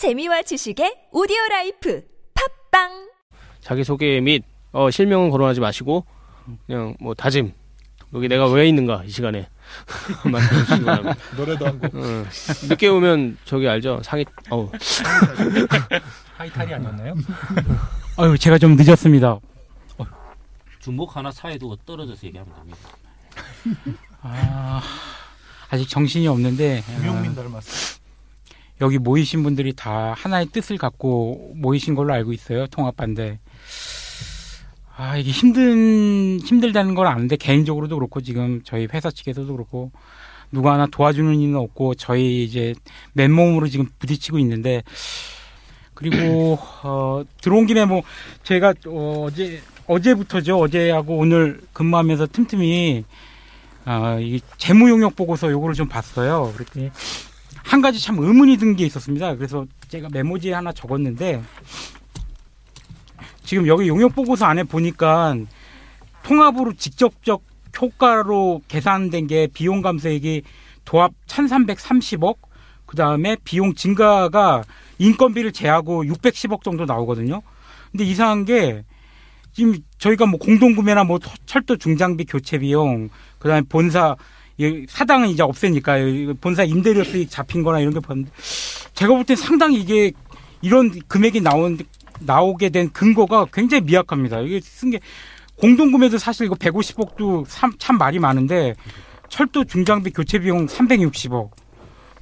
재미와 0.00 0.40
지식의 0.40 1.08
오디오 1.12 1.36
라이프 1.50 2.02
팝빵 2.70 3.10
자기 3.60 3.84
소개 3.84 4.18
및 4.22 4.42
어, 4.72 4.90
실명은 4.90 5.28
거론하지 5.28 5.60
마시고 5.60 6.06
그냥 6.66 6.96
뭐 6.98 7.12
다짐 7.12 7.52
여기 8.14 8.26
내가 8.26 8.46
왜 8.48 8.66
있는가 8.66 9.04
이 9.04 9.10
시간에 9.10 9.46
말씀해 10.24 10.64
주시기 10.64 10.84
바랍니다. 10.86 11.16
노래도 11.36 11.66
한 11.66 11.78
곡. 11.78 11.94
어, 11.94 12.24
늦게 12.70 12.88
오면 12.88 13.36
저기 13.44 13.68
알죠 13.68 14.00
상해 14.02 14.24
어우 14.48 14.72
하이탈이 16.38 16.72
아니었나요? 16.72 17.14
아유, 18.16 18.38
제가 18.38 18.56
좀 18.56 18.76
늦었습니다. 18.76 19.38
주먹 20.78 21.14
하나 21.14 21.30
사이에 21.30 21.58
두고 21.58 21.76
떨어져서 21.76 22.26
얘기하면 22.26 22.54
됩니다. 22.54 22.78
아, 24.22 24.80
아직 25.68 25.86
정신이 25.86 26.26
없는데 26.26 26.82
아, 26.88 27.00
김용민 27.00 27.34
닮았어. 27.34 28.00
여기 28.80 28.98
모이신 28.98 29.42
분들이 29.42 29.72
다 29.74 30.14
하나의 30.16 30.46
뜻을 30.46 30.78
갖고 30.78 31.52
모이신 31.56 31.94
걸로 31.94 32.12
알고 32.14 32.32
있어요. 32.32 32.66
통합 32.68 32.96
반대. 32.96 33.38
아, 34.96 35.16
이게 35.16 35.30
힘든 35.30 36.40
힘들다는 36.40 36.94
걸 36.94 37.06
아는데 37.06 37.36
개인적으로도 37.36 37.96
그렇고 37.96 38.20
지금 38.20 38.60
저희 38.64 38.86
회사 38.92 39.10
측에서도 39.10 39.50
그렇고 39.52 39.92
누가 40.52 40.74
하나 40.74 40.86
도와주는 40.86 41.34
이는 41.40 41.56
없고 41.56 41.94
저희 41.94 42.44
이제 42.44 42.74
맨몸으로 43.12 43.68
지금 43.68 43.86
부딪히고 43.98 44.38
있는데 44.38 44.82
그리고 45.94 46.58
어 46.82 47.22
들어온 47.40 47.66
김에 47.66 47.84
뭐 47.84 48.02
제가 48.42 48.74
어, 48.86 49.24
어제 49.26 49.62
어제부터죠 49.86 50.58
어제하고 50.58 51.16
오늘 51.16 51.60
근무하면서 51.72 52.26
틈틈이 52.26 53.04
아이 53.84 54.40
재무 54.58 54.90
용역 54.90 55.16
보고서 55.16 55.50
요거를 55.50 55.74
좀 55.74 55.88
봤어요. 55.88 56.52
그랬더니 56.54 56.90
한 57.70 57.80
가지 57.80 58.00
참 58.02 58.18
의문이 58.18 58.56
든 58.56 58.74
게 58.76 58.84
있었습니다. 58.86 59.34
그래서 59.36 59.66
제가 59.88 60.08
메모지에 60.12 60.52
하나 60.54 60.72
적었는데 60.72 61.40
지금 63.44 63.66
여기 63.66 63.88
용역 63.88 64.14
보고서 64.14 64.46
안에 64.46 64.64
보니까 64.64 65.36
통합으로 66.24 66.72
직접적 66.74 67.42
효과로 67.80 68.60
계산된 68.68 69.26
게 69.28 69.46
비용 69.52 69.82
감소액이 69.82 70.42
도합 70.84 71.12
1,330억, 71.26 72.36
그 72.86 72.96
다음에 72.96 73.36
비용 73.44 73.74
증가가 73.74 74.62
인건비를 74.98 75.52
제하고 75.52 76.04
610억 76.04 76.62
정도 76.64 76.84
나오거든요. 76.84 77.40
근데 77.92 78.04
이상한 78.04 78.44
게 78.44 78.84
지금 79.52 79.76
저희가 79.98 80.26
뭐 80.26 80.38
공동구매나 80.38 81.04
뭐 81.04 81.18
토- 81.18 81.30
철도 81.46 81.76
중장비 81.76 82.24
교체 82.24 82.58
비용, 82.58 83.08
그 83.38 83.48
다음에 83.48 83.62
본사 83.68 84.16
이 84.16 84.16
사당은 84.88 85.28
이제 85.28 85.42
없애니까 85.42 85.98
이 85.98 86.32
본사 86.40 86.64
임대료 86.64 87.04
수익 87.04 87.30
잡힌 87.30 87.62
거나 87.62 87.80
이런 87.80 87.92
게 87.94 88.00
봤는데 88.00 88.30
제가 88.94 89.14
볼 89.14 89.24
땐 89.24 89.36
상당히 89.36 89.80
이게 89.80 90.12
이런 90.62 90.90
금액이 91.08 91.40
나온 91.40 91.78
나오게 92.20 92.68
된 92.68 92.90
근거가 92.92 93.46
굉장히 93.52 93.84
미약합니다. 93.84 94.40
이게 94.40 94.60
쓴 94.62 94.90
게 94.90 95.00
공동구매도 95.56 96.18
사실 96.18 96.46
이거 96.46 96.54
150억도 96.54 97.44
참, 97.48 97.72
참 97.78 97.98
말이 97.98 98.18
많은데 98.18 98.74
철도 99.28 99.64
중장비 99.64 100.10
교체 100.10 100.38
비용 100.38 100.66
360억. 100.66 101.50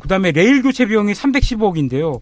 그다음에 0.01 0.31
레일 0.33 0.63
교체 0.63 0.87
비용이 0.87 1.13
315억인데요. 1.13 2.21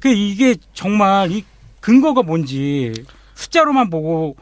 그 0.00 0.08
이게 0.08 0.56
정말 0.72 1.30
이 1.30 1.44
근거가 1.80 2.22
뭔지 2.22 2.92
숫자로만 3.34 3.90
보고 3.90 4.36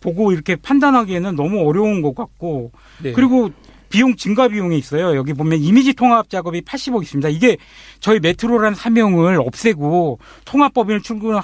보고 0.00 0.32
이렇게 0.32 0.56
판단하기에는 0.56 1.36
너무 1.36 1.60
어려운 1.68 2.02
것 2.02 2.14
같고 2.14 2.72
네. 3.02 3.12
그리고 3.12 3.50
비용 3.92 4.16
증가 4.16 4.48
비용이 4.48 4.78
있어요. 4.78 5.14
여기 5.14 5.34
보면 5.34 5.60
이미지 5.60 5.92
통합 5.92 6.30
작업이 6.30 6.62
80억 6.62 7.02
있습니다. 7.02 7.28
이게 7.28 7.58
저희 8.00 8.18
메트로라는 8.20 8.74
사명을 8.74 9.38
없애고 9.38 10.18
통합법인을 10.46 11.02
출근 11.02 11.38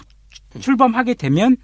출범하게 0.58 1.12
되면 1.14 1.58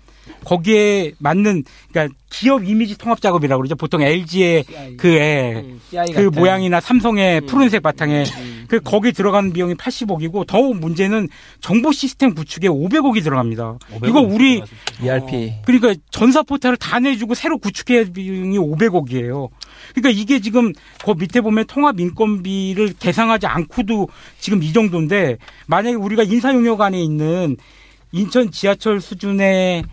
거기에 0.45 1.13
맞는 1.19 1.65
그러니까 1.91 2.15
기업 2.31 2.65
이미지 2.65 2.99
통합 2.99 3.21
작업이라고 3.23 3.63
그러죠. 3.63 3.77
보통 3.77 4.03
LG의 4.03 4.65
그애 4.99 5.65
음, 5.65 5.81
그 6.15 6.31
모양이나 6.33 6.81
삼성의 6.81 7.41
음. 7.41 7.47
푸른색 7.47 7.83
바탕에 7.83 8.25
음. 8.39 8.65
그 8.69 8.81
거기 8.81 9.13
들어가는 9.13 9.53
비용이 9.55 9.75
80억이고 9.75 10.47
더욱 10.47 10.77
문제는 10.77 11.29
정보 11.61 11.93
시스템 11.93 12.35
구축에 12.35 12.69
500억이 12.69 13.23
들어갑니다. 13.23 13.79
이거 14.07 14.21
우리 14.21 14.63
ERP. 15.03 15.61
그러니까 15.65 15.95
전사 16.11 16.43
포탈을 16.43 16.77
다 16.77 16.99
내주고 16.99 17.35
새로 17.35 17.59
구축해야 17.59 18.01
할 18.01 18.13
비용이 18.13 18.59
500억이에요. 18.59 19.49
그러니까 19.93 20.11
이게 20.11 20.41
지금 20.41 20.73
그 21.05 21.13
밑에 21.13 21.41
보면 21.41 21.67
통합 21.67 21.99
인건비를 21.99 22.95
계상하지 22.99 23.47
않고도 23.47 24.09
지금 24.39 24.63
이 24.63 24.73
정도인데 24.73 25.39
만약에 25.67 25.97
우리가 25.97 26.23
인사용역 26.23 26.81
안에 26.81 27.01
있는 27.01 27.57
인천 28.13 28.51
지하철 28.51 29.01
수준의 29.01 29.85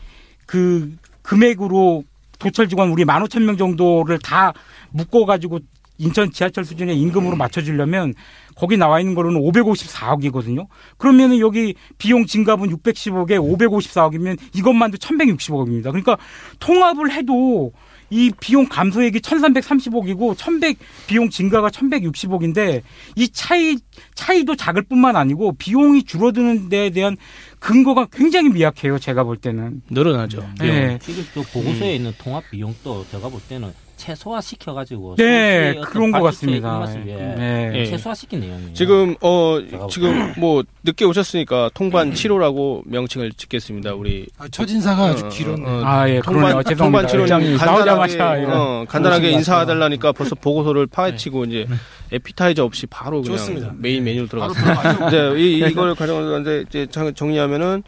그 0.45 0.95
금액으로 1.21 2.03
도철 2.39 2.67
직원 2.67 2.89
우리 2.89 3.05
15,000명 3.05 3.57
정도를 3.57 4.19
다 4.19 4.53
묶어 4.91 5.25
가지고 5.25 5.59
인천 5.97 6.31
지하철 6.31 6.65
수준의 6.65 6.99
임금으로 6.99 7.35
맞춰주려면 7.35 8.15
거기 8.55 8.75
나와 8.75 8.99
있는 8.99 9.13
거로는 9.13 9.39
554억이거든요. 9.39 10.67
그러면은 10.97 11.39
여기 11.39 11.75
비용 11.99 12.25
증가분 12.25 12.69
610억에 12.75 13.39
554억이면 13.39 14.39
이것만도 14.55 14.97
1160억입니다. 14.97 15.83
그러니까 15.83 16.17
통합을 16.59 17.11
해도 17.11 17.71
이 18.11 18.29
비용 18.39 18.67
감소액이 18.67 19.19
1330억이고 19.19 20.37
1100 20.37 20.77
비용 21.07 21.29
증가가 21.29 21.69
1160억인데 21.69 22.83
이 23.15 23.29
차이 23.29 23.77
차이도 24.13 24.57
작을 24.57 24.83
뿐만 24.83 25.15
아니고 25.15 25.53
비용이 25.53 26.03
줄어드는 26.03 26.69
데에 26.69 26.89
대한 26.91 27.15
근거가 27.59 28.07
굉장히 28.11 28.49
미약해요. 28.49 28.99
제가 28.99 29.23
볼 29.23 29.37
때는. 29.37 29.81
늘어나죠. 29.89 30.47
네. 30.59 30.99
지금 31.01 31.25
또 31.33 31.41
보고서에 31.43 31.95
있는 31.95 32.13
통합 32.17 32.43
비용도 32.51 33.05
제가 33.09 33.29
볼 33.29 33.39
때는 33.47 33.71
최소화 34.01 34.41
시켜 34.41 34.73
가지고 34.73 35.15
네, 35.15 35.79
그런 35.85 36.09
것 36.09 36.23
같습니다. 36.23 36.83
위해 37.05 37.17
네. 37.35 37.71
예. 37.75 37.85
최소화시킨 37.85 38.39
내용이에요. 38.39 38.73
지금 38.73 39.15
어 39.21 39.59
지금 39.91 40.33
뭐 40.41 40.63
늦게 40.83 41.05
오셨으니까 41.05 41.69
통반 41.75 42.11
7호라고 42.11 42.81
명칭을 42.87 43.33
짓겠습니다. 43.33 43.93
우리 43.93 44.25
아, 44.39 44.47
첫 44.49 44.67
인사가 44.71 45.03
아주 45.05 45.27
어, 45.27 45.29
길었네. 45.29 45.63
어, 45.63 45.69
어, 45.69 45.81
아, 45.85 46.09
예, 46.09 46.19
통반. 46.21 46.63
통반 46.75 47.05
7호님 47.05 47.27
장이 47.27 47.57
간단하게 47.57 48.45
어, 48.47 48.85
간단하게 48.89 49.31
인사해달라니까 49.33 50.13
벌써 50.13 50.33
보고서를 50.33 50.87
파헤치고 50.87 51.45
이제 51.45 51.67
에피타이저 52.11 52.65
없이 52.65 52.87
바로 52.87 53.21
그냥 53.21 53.37
좋습니다. 53.37 53.71
메인 53.77 54.03
메뉴로 54.03 54.27
바로 54.27 54.51
들어갔습니다. 54.51 55.07
이제 55.09 55.39
이, 55.39 55.57
이걸 55.69 55.93
가져가는데 55.93 56.63
이제 56.67 56.87
정- 56.89 57.13
정리하면은 57.13 57.83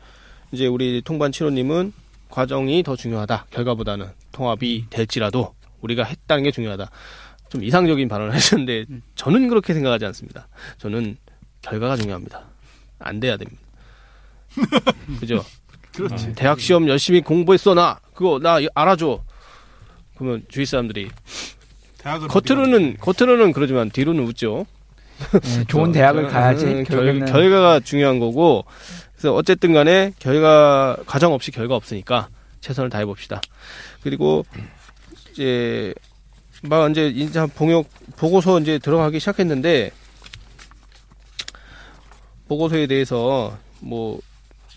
이제 0.52 0.68
우리 0.68 1.02
통반 1.04 1.32
7호님은 1.32 1.92
과정이 2.30 2.84
더 2.84 2.96
중요하다. 2.96 3.48
결과보다는 3.50 4.08
통합이 4.32 4.86
될지라도 4.92 5.56
우리가 5.84 6.04
했다는 6.04 6.44
게 6.44 6.52
중요하다. 6.52 6.90
좀 7.50 7.64
이상적인 7.64 8.08
발언을 8.08 8.34
하셨는데 8.36 8.86
저는 9.16 9.48
그렇게 9.48 9.74
생각하지 9.74 10.06
않습니다. 10.06 10.48
저는 10.80 11.18
결과가 11.62 11.96
중요합니다. 11.98 12.44
안 13.00 13.20
돼야 13.20 13.38
됩니다. 13.38 13.62
그죠? 15.20 15.44
그렇지. 15.96 16.34
대학 16.34 16.60
시험 16.60 16.88
열심히 16.88 17.22
공부했어 17.22 17.74
나 17.76 18.00
그거 18.14 18.40
나 18.40 18.58
알아줘. 18.74 19.24
그러면 20.16 20.44
주위 20.48 20.66
사람들이 20.66 21.10
대학을 22.00 22.28
겉으로는 22.28 22.98
겉으로는 22.98 23.54
그러지만 23.54 23.90
뒤로는 23.92 24.24
웃죠. 24.26 24.66
네, 25.42 25.64
좋은 25.68 25.92
대학을 25.92 26.28
가야지. 26.28 26.66
음, 26.66 26.84
결, 26.84 27.20
결과가 27.26 27.80
중요한 27.82 28.20
거고 28.20 28.66
그래서 29.14 29.34
어쨌든 29.36 29.74
간에 29.74 30.12
결과 30.20 30.98
과정 31.06 31.34
없이 31.34 31.52
결과 31.52 31.76
없으니까 31.76 32.30
최선을 32.62 32.90
다해 32.90 33.06
봅시다. 33.06 33.42
그리고 34.02 34.46
이제 35.34 35.94
막 36.62 36.90
이제 36.92 37.10
인자 37.10 37.48
봉역 37.48 37.90
보고서 38.16 38.60
이제 38.60 38.80
들어가기 38.80 39.20
시작했는데 39.20 39.92
보고서에 42.48 42.88
대해서 42.88 43.58
뭐 43.80 44.20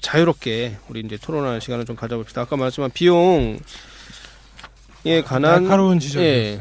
자유롭게 0.01 0.77
우리 0.89 1.01
이제 1.01 1.17
토론하는 1.17 1.61
시간을 1.61 1.85
좀 1.85 1.95
가져봅시다. 1.95 2.43
아까 2.43 2.57
말했지만 2.57 2.91
비용에 2.93 3.59
관한 5.25 5.65
날카로운 5.65 5.99
지적이었어요. 6.01 6.61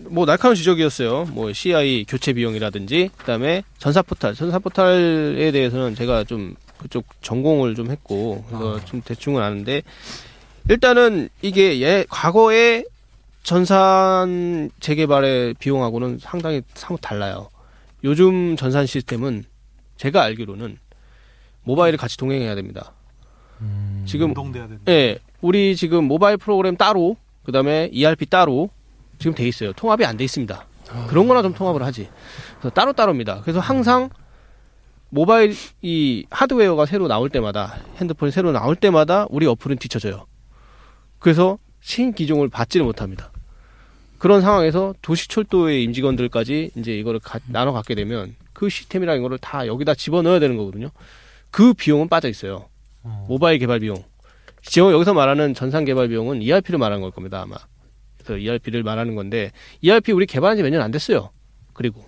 뭐 0.00 0.26
날카로운 0.26 0.56
지적이었어요. 0.56 1.26
뭐 1.32 1.52
CI 1.52 2.04
교체 2.08 2.32
비용이라든지 2.32 3.10
그다음에 3.16 3.62
전사 3.78 4.02
포탈, 4.02 4.34
전사 4.34 4.58
포탈에 4.58 5.52
대해서는 5.52 5.94
제가 5.94 6.24
좀 6.24 6.56
그쪽 6.78 7.04
전공을 7.22 7.74
좀 7.74 7.90
했고 7.90 8.44
그래서 8.48 8.76
아. 8.76 8.84
좀 8.84 9.00
대충은 9.02 9.40
아는데 9.40 9.82
일단은 10.68 11.28
이게 11.40 11.80
예 11.80 12.04
과거에 12.08 12.84
전산 13.42 14.70
재개발의 14.80 15.54
비용하고는 15.54 16.18
상당히 16.20 16.62
사뭇 16.74 16.98
달라요. 17.00 17.48
요즘 18.04 18.56
전산 18.56 18.86
시스템은 18.86 19.44
제가 19.96 20.22
알기로는 20.22 20.78
모바일을 21.64 21.98
같이 21.98 22.16
동행해야 22.16 22.54
됩니다. 22.54 22.92
지금 24.06 24.28
운동돼야 24.30 24.66
된다. 24.66 24.82
예, 24.88 25.18
우리 25.40 25.76
지금 25.76 26.04
모바일 26.04 26.36
프로그램 26.36 26.76
따로, 26.76 27.16
그 27.44 27.52
다음에 27.52 27.88
ERP 27.92 28.26
따로 28.26 28.70
지금 29.18 29.34
돼 29.34 29.46
있어요. 29.46 29.72
통합이 29.72 30.04
안 30.04 30.16
돼 30.16 30.24
있습니다. 30.24 30.66
그런 31.08 31.28
거나 31.28 31.42
좀 31.42 31.54
통합을 31.54 31.82
하지. 31.84 32.08
그래서 32.58 32.70
따로 32.74 32.92
따로입니다. 32.92 33.40
그래서 33.42 33.60
항상 33.60 34.10
모바일 35.10 35.54
이 35.80 36.26
하드웨어가 36.30 36.86
새로 36.86 37.06
나올 37.06 37.28
때마다 37.30 37.76
핸드폰이 37.98 38.32
새로 38.32 38.50
나올 38.50 38.74
때마다 38.74 39.26
우리 39.30 39.46
어플은 39.46 39.76
뒤쳐져요. 39.78 40.26
그래서 41.18 41.58
신기종을 41.82 42.48
받지를 42.48 42.86
못합니다. 42.86 43.30
그런 44.18 44.40
상황에서 44.40 44.94
도시철도의 45.02 45.82
임직원들까지 45.84 46.70
이제 46.76 46.96
이거를 46.96 47.18
가- 47.20 47.40
나눠 47.46 47.72
갖게 47.72 47.94
되면 47.94 48.34
그 48.52 48.68
시스템이랑 48.68 49.18
이거를 49.18 49.38
다 49.38 49.66
여기다 49.66 49.94
집어넣어야 49.94 50.38
되는 50.38 50.56
거거든요. 50.56 50.90
그 51.50 51.74
비용은 51.74 52.08
빠져 52.08 52.28
있어요. 52.28 52.68
어. 53.02 53.26
모바일 53.28 53.58
개발 53.58 53.80
비용. 53.80 54.02
지금 54.62 54.92
여기서 54.92 55.12
말하는 55.12 55.54
전산 55.54 55.84
개발 55.84 56.06
비용은 56.08 56.40
ERP를 56.40 56.78
말하는 56.78 57.02
걸 57.02 57.10
겁니다, 57.10 57.42
아마. 57.42 57.56
그래서 58.16 58.38
ERP를 58.38 58.84
말하는 58.84 59.16
건데 59.16 59.50
ERP 59.80 60.12
우리 60.12 60.24
개발한 60.26 60.56
지 60.56 60.62
몇 60.62 60.70
년 60.70 60.80
안 60.82 60.92
됐어요. 60.92 61.30
그리고 61.72 62.04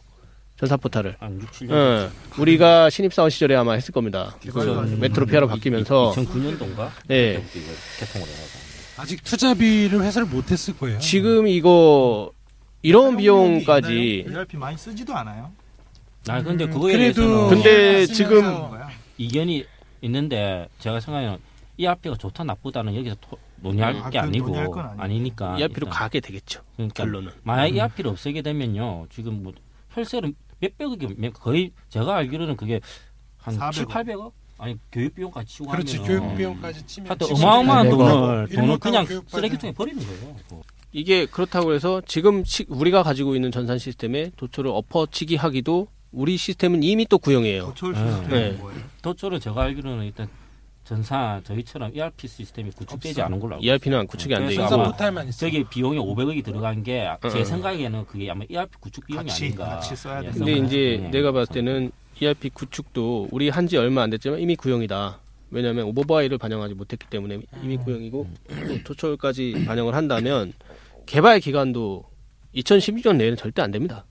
전사 0.57 0.77
포탈을. 0.77 1.17
한 1.19 1.41
6, 1.43 1.51
7년. 1.51 1.73
예, 1.73 2.11
우리가 2.41 2.91
신입사원 2.91 3.29
시절에 3.31 3.57
아마 3.57 3.73
했을 3.73 3.93
겁니다. 3.93 4.37
그 4.41 4.97
메트로피아로 5.01 5.49
바뀌면서 5.49 6.13
2009년도인가? 6.15 6.91
예. 7.11 7.43
개통을 7.99 8.29
해가지고. 8.29 8.74
아직 8.97 9.23
투자비를 9.25 10.03
회사를 10.03 10.29
못했을 10.29 10.77
거예요. 10.77 10.99
지금 10.99 11.49
이거 11.49 12.31
이런 12.83 13.17
비용까지 13.17 14.27
ERP 14.29 14.57
많이 14.57 14.77
쓰지도 14.77 15.15
않아요. 15.17 15.51
아 16.29 16.43
근데 16.43 16.65
음, 16.65 16.71
그거에 16.71 16.97
대해서는 16.97 17.49
근데 17.49 18.07
지금. 18.07 18.43
이견이 19.17 19.65
있는데 20.03 20.69
제가 20.81 20.99
생각에는 21.01 21.39
ERP가 21.77 22.17
좋다 22.17 22.43
나쁘다는 22.45 22.95
여기서 22.97 23.15
토- 23.21 23.39
논의할 23.57 23.95
아, 23.97 24.11
게 24.11 24.19
그건 24.19 24.29
아니고 24.29 24.47
논의할. 24.49 24.95
아니니까 24.99 25.57
ERP로 25.59 25.87
일단. 25.87 25.91
가게 25.91 26.21
되겠죠. 26.21 26.63
그러니까 26.77 27.05
결론은. 27.05 27.33
만약 27.43 27.69
음. 27.69 27.77
ERP를 27.77 28.11
없애게 28.11 28.43
되면요 28.43 29.07
지금 29.11 29.43
뭐 29.43 29.53
혈세는 29.91 30.35
몇백억이 30.61 31.15
몇- 31.17 31.33
거의 31.33 31.71
제가 31.89 32.17
알기로는 32.17 32.57
그게 32.57 32.81
한 33.39 33.57
400억. 33.57 33.73
7, 33.73 33.85
800억 33.87 34.33
아니 34.59 34.77
교육 34.93 35.15
비용까지 35.15 35.47
치고 35.55 35.67
그렇지 35.71 35.97
하면은 35.99 36.21
교육 36.21 36.37
비용까지 36.37 36.87
치면 36.87 37.09
하여튼 37.11 37.27
지금 37.29 37.43
어마어마한 37.45 37.85
네, 37.85 37.91
돈을 37.91 38.47
이런 38.51 38.67
돈을 38.67 38.79
그냥 38.79 39.07
쓰레기통에 39.27 39.73
버리는 39.73 40.03
거예요. 40.05 40.37
이게 40.93 41.27
그렇다고 41.27 41.75
해서 41.75 42.01
지금 42.07 42.45
시- 42.45 42.67
우리가 42.69 43.03
가지고 43.03 43.35
있는 43.35 43.51
전산 43.51 43.79
시스템에 43.79 44.31
도초를 44.37 44.71
엎어치기 44.71 45.37
하기도 45.37 45.89
우리 46.13 46.37
시스템은 46.37 46.85
이미 46.85 47.05
또 47.07 47.19
구형이에요. 47.19 47.65
도철 47.75 47.93
네. 47.95 47.99
시스템이 47.99 48.29
네. 48.31 48.53
뭐예요? 48.53 48.81
도초는 49.03 49.41
제가 49.41 49.63
알기로는 49.65 50.05
일단 50.05 50.29
전사 50.85 51.41
저희처럼 51.45 51.91
ERP 51.97 52.29
시스템이 52.29 52.71
구축되지 52.71 53.21
없어. 53.21 53.27
않은 53.27 53.41
걸로 53.41 53.55
알고 53.55 53.65
ERP는 53.65 54.07
구축이 54.07 54.35
안 54.35 54.43
돼 54.43 54.47
그래서 54.55 54.63
있고 54.63 54.69
전산 54.69 54.81
아마 54.81 54.91
포탈만 54.93 55.29
있어. 55.31 55.39
저기 55.41 55.65
비용이 55.65 55.99
500억이 55.99 56.45
들어간 56.45 56.83
게 56.85 57.09
ERP 62.21 62.51
구축 62.51 62.85
구축도 62.85 63.29
우리 63.31 63.49
한 63.49 63.67
지 63.67 63.77
얼마 63.77 64.03
안 64.03 64.11
됐지만 64.11 64.41
이미 64.41 64.57
구형이다. 64.57 65.21
왜냐하면 65.51 65.87
오버바이를 65.87 66.39
반영하지 66.39 66.75
못했기 66.75 67.07
때문에 67.09 67.41
이미 67.63 67.77
구형이고 67.77 68.27
또 68.69 68.83
도철까지 68.85 69.65
반영을 69.67 69.95
한다면 69.95 70.53
개발 71.07 71.41
기간도 71.41 72.05
2016년 72.55 73.17
내에는 73.17 73.37
절대 73.37 73.63
안 73.63 73.71
됩니다. 73.71 74.05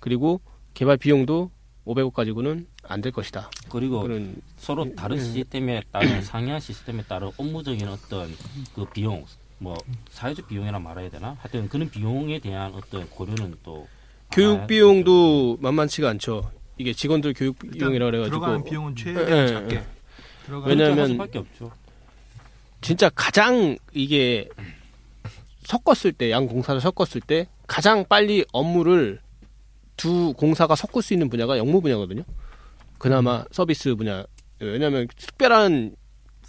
그리고 0.00 0.40
개발 0.74 0.96
비용도 0.96 1.50
500억 1.86 2.12
가지고는 2.12 2.66
안 2.84 3.00
될 3.00 3.12
것이다. 3.12 3.50
그리고 3.68 4.00
그런 4.02 4.36
서로 4.56 4.92
다른 4.94 5.18
시스템에 5.20 5.82
따른 5.92 6.22
상이한 6.22 6.60
시스템에 6.60 7.02
따른 7.08 7.30
업무적인 7.36 7.86
어떤 7.88 8.28
그 8.74 8.84
비용 8.86 9.24
뭐 9.58 9.76
사회적 10.10 10.48
비용이라 10.48 10.78
말해야 10.80 11.10
되나 11.10 11.36
하여튼 11.40 11.68
그런 11.68 11.88
비용에 11.88 12.38
대한 12.40 12.72
어떤 12.74 13.08
고려는 13.10 13.54
또 13.62 13.86
교육 14.32 14.66
비용도 14.66 15.58
만만치가 15.60 16.08
않죠. 16.10 16.50
이게 16.82 16.92
직원들 16.92 17.32
교육 17.34 17.56
비용이라 17.58 18.06
그래가지고 18.06 18.36
들어가는 18.40 18.64
비용은 18.64 18.94
예, 18.98 19.02
최대한 19.04 19.42
예, 19.44 19.46
작게 19.48 19.74
예. 19.76 19.84
들어가는 20.46 20.76
그렇게 20.76 20.82
할 20.82 20.90
왜냐하면 20.90 21.08
수밖에 21.12 21.38
없죠. 21.38 21.72
진짜 22.80 23.08
가장 23.14 23.76
이게 23.92 24.48
섞었을 25.64 26.12
때 26.12 26.30
양 26.30 26.46
공사를 26.48 26.80
섞었을 26.80 27.20
때 27.24 27.46
가장 27.68 28.04
빨리 28.08 28.44
업무를 28.52 29.20
두 29.96 30.32
공사가 30.36 30.74
섞을 30.74 31.02
수 31.02 31.12
있는 31.14 31.30
분야가 31.30 31.56
영무 31.56 31.80
분야거든요. 31.80 32.24
그나마 32.98 33.44
서비스 33.52 33.94
분야. 33.94 34.24
왜냐하면 34.58 35.06
특별한 35.16 35.94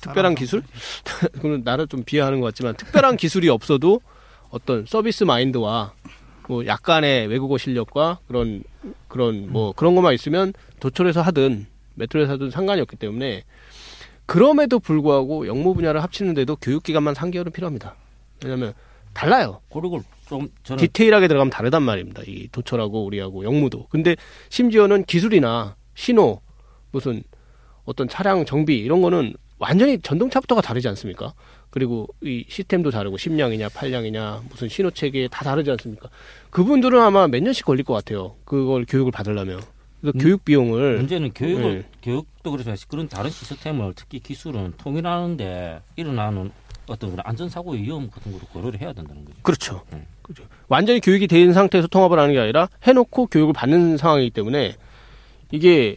특별한 0.02 0.34
기술? 0.36 0.64
그건 1.34 1.62
나를 1.64 1.88
좀 1.88 2.04
비하하는 2.04 2.40
것 2.42 2.48
같지만 2.48 2.76
특별한 2.76 3.18
기술이 3.18 3.50
없어도 3.50 4.02
어떤 4.50 4.86
서비스 4.88 5.24
마인드와 5.24 5.94
뭐 6.48 6.66
약간의 6.66 7.28
외국어 7.28 7.58
실력과 7.58 8.20
그런 8.28 8.64
그런 9.08 9.52
뭐 9.52 9.74
그런 9.74 9.96
것만 9.96 10.14
있으면 10.14 10.54
도철에서 10.80 11.22
하든 11.22 11.68
메트로에서 11.96 12.34
하든 12.34 12.50
상관이 12.52 12.82
없기 12.82 12.96
때문에 12.98 13.44
그럼에도 14.26 14.80
불구하고 14.80 15.48
영무 15.48 15.74
분야를 15.74 16.02
합치는데도 16.02 16.56
교육 16.58 16.84
기간만 16.84 17.14
3개월은 17.14 17.54
필요합니다. 17.54 17.96
왜냐하면 18.44 18.74
달라요. 19.14 19.62
그리고 19.72 20.02
좀 20.28 20.50
저는 20.64 20.82
디테일하게 20.82 21.28
들어가면 21.28 21.52
다르단 21.52 21.84
말입니다. 21.84 22.24
이 22.26 22.48
도철하고 22.52 23.06
우리하고 23.06 23.44
영무도. 23.44 23.88
근데 23.90 24.16
심지어는 24.50 25.06
기술이나 25.06 25.76
신호 25.94 26.42
무슨 26.92 27.24
어떤 27.86 28.08
차량 28.08 28.46
정비 28.46 28.78
이런 28.80 29.02
거는 29.02 29.34
완전히 29.64 29.98
전동차부터가 30.00 30.62
다르지 30.62 30.90
않습니까? 30.90 31.34
그리고 31.70 32.08
이 32.22 32.46
시스템도 32.50 32.92
다르고 32.92 33.18
심량이냐 33.18 33.70
팔량이냐 33.70 34.44
무슨 34.50 34.68
신호 34.68 34.92
체계 34.92 35.30
다 35.30 35.46
다르지 35.46 35.72
않습니까? 35.72 36.10
그분들은 36.50 37.00
아마 37.00 37.28
몇 37.28 37.42
년씩 37.42 37.66
걸릴 37.66 37.86
것 37.86 37.94
같아요. 37.94 38.36
그걸 38.44 38.86
교육을 38.86 39.14
받으려면. 39.14 39.62
그래서 40.02 40.18
음, 40.18 40.20
교육 40.20 40.44
비용을 40.44 40.98
문제는 40.98 41.32
교육을 41.34 41.76
네. 41.76 41.86
교육도 42.02 42.52
그렇지만 42.52 42.78
그런 42.90 43.08
다른 43.08 43.32
시스템을 43.32 43.94
특히 43.96 44.20
기술은 44.20 44.74
통일하는데 44.78 45.82
일어나는 45.96 46.52
어떤 46.88 47.12
그런 47.12 47.24
안전사고의 47.26 47.82
위험 47.84 48.10
같은 48.10 48.34
것도 48.34 48.46
고려를 48.48 48.82
해야 48.82 48.92
된다는 48.92 49.24
거죠. 49.24 49.38
그렇죠. 49.44 49.82
음. 49.94 50.06
그렇죠. 50.22 50.44
완전히 50.68 51.00
교육이 51.00 51.28
된 51.28 51.54
상태에서 51.54 51.88
통합을 51.88 52.20
하는 52.20 52.34
게 52.34 52.40
아니라 52.40 52.68
해놓고 52.84 53.28
교육을 53.28 53.54
받는 53.54 53.96
상황이기 53.96 54.32
때문에 54.32 54.76
이게 55.52 55.96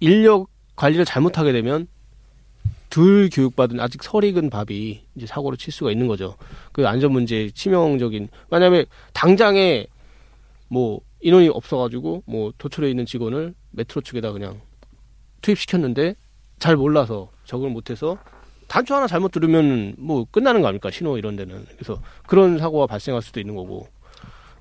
인력 0.00 0.48
관리를 0.76 1.04
잘못하게 1.04 1.52
되면 1.52 1.88
덜 2.96 3.28
교육받은 3.30 3.78
아직 3.78 4.02
설익은 4.02 4.48
밥이 4.48 5.02
이제 5.16 5.26
사고를 5.26 5.58
칠 5.58 5.70
수가 5.70 5.90
있는 5.92 6.06
거죠. 6.06 6.34
그 6.72 6.88
안전 6.88 7.12
문제 7.12 7.50
치명적인 7.50 8.28
만약에 8.48 8.86
당장에 9.12 9.86
뭐 10.68 11.00
인원이 11.20 11.50
없어가지고 11.50 12.22
뭐 12.24 12.54
도철에 12.56 12.88
있는 12.88 13.04
직원을 13.04 13.54
메트로 13.72 14.00
측에다 14.00 14.32
그냥 14.32 14.62
투입시켰는데 15.42 16.14
잘 16.58 16.76
몰라서 16.76 17.28
적응을 17.44 17.70
못해서 17.70 18.16
단추 18.66 18.94
하나 18.94 19.06
잘못 19.06 19.30
들으면 19.30 19.94
뭐 19.98 20.26
끝나는 20.30 20.62
거 20.62 20.68
아닙니까 20.68 20.90
신호 20.90 21.18
이런 21.18 21.36
데는 21.36 21.66
그래서 21.76 22.00
그런 22.26 22.58
사고가 22.58 22.86
발생할 22.86 23.20
수도 23.20 23.40
있는 23.40 23.54
거고 23.56 23.88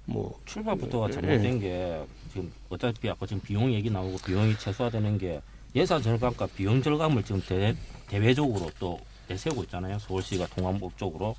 뭐 0.04 0.38
출발부터가 0.44 1.08
네. 1.08 1.14
잘못된 1.14 1.60
게 1.62 2.04
지금 2.34 2.52
어차피 2.68 3.10
아까 3.10 3.26
지금 3.26 3.42
비용 3.42 3.72
얘기 3.72 3.90
나오고 3.90 4.18
비용이 4.26 4.58
최소화되는 4.58 5.20
게 5.20 5.42
예산 5.76 6.02
절감과 6.02 6.48
비용 6.56 6.82
절감을 6.82 7.24
지금 7.24 7.42
대, 7.46 7.76
대외적으로 8.08 8.70
또 8.80 9.00
내세우고 9.28 9.64
있잖아요. 9.64 10.00
서울시가 10.00 10.48
통합 10.48 10.76
목적으로. 10.78 11.36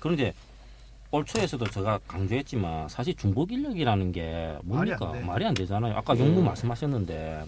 그런데 0.00 0.34
올 1.10 1.24
초에서도 1.24 1.64
제가 1.70 2.00
강조했지만 2.08 2.88
사실 2.88 3.14
중복 3.14 3.52
인력이라는 3.52 4.12
게 4.12 4.56
뭡니까? 4.64 4.96
말이 5.06 5.12
안 5.16 5.20
돼. 5.20 5.26
말이 5.26 5.44
안 5.46 5.54
되잖아요. 5.54 5.94
아까 5.96 6.18
용무 6.18 6.42
말씀하셨는데 6.42 7.44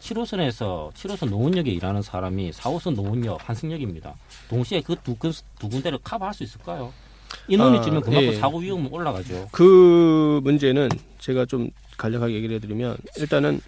7호선에서 0.00 0.92
7호선 0.92 1.30
노원역에 1.30 1.70
일하는 1.70 2.00
사람이 2.02 2.50
4호선 2.52 2.94
노원역 2.94 3.48
한승역입니다. 3.48 4.14
동시에 4.48 4.80
그 4.82 4.94
두 4.96 5.16
두 5.58 5.68
군데를 5.68 5.98
커버할 6.02 6.32
수 6.34 6.42
있을까요? 6.44 6.92
인원이 7.48 7.78
아, 7.78 7.82
줄면 7.82 8.02
그만큼 8.02 8.28
예. 8.32 8.36
사고 8.36 8.58
위험은 8.58 8.90
올라가죠. 8.92 9.48
그 9.52 10.40
문제는 10.44 10.88
제가 11.18 11.44
좀 11.44 11.70
간략하게 11.98 12.34
얘기를 12.34 12.56
해드리면 12.56 12.96
일단은 13.18 13.60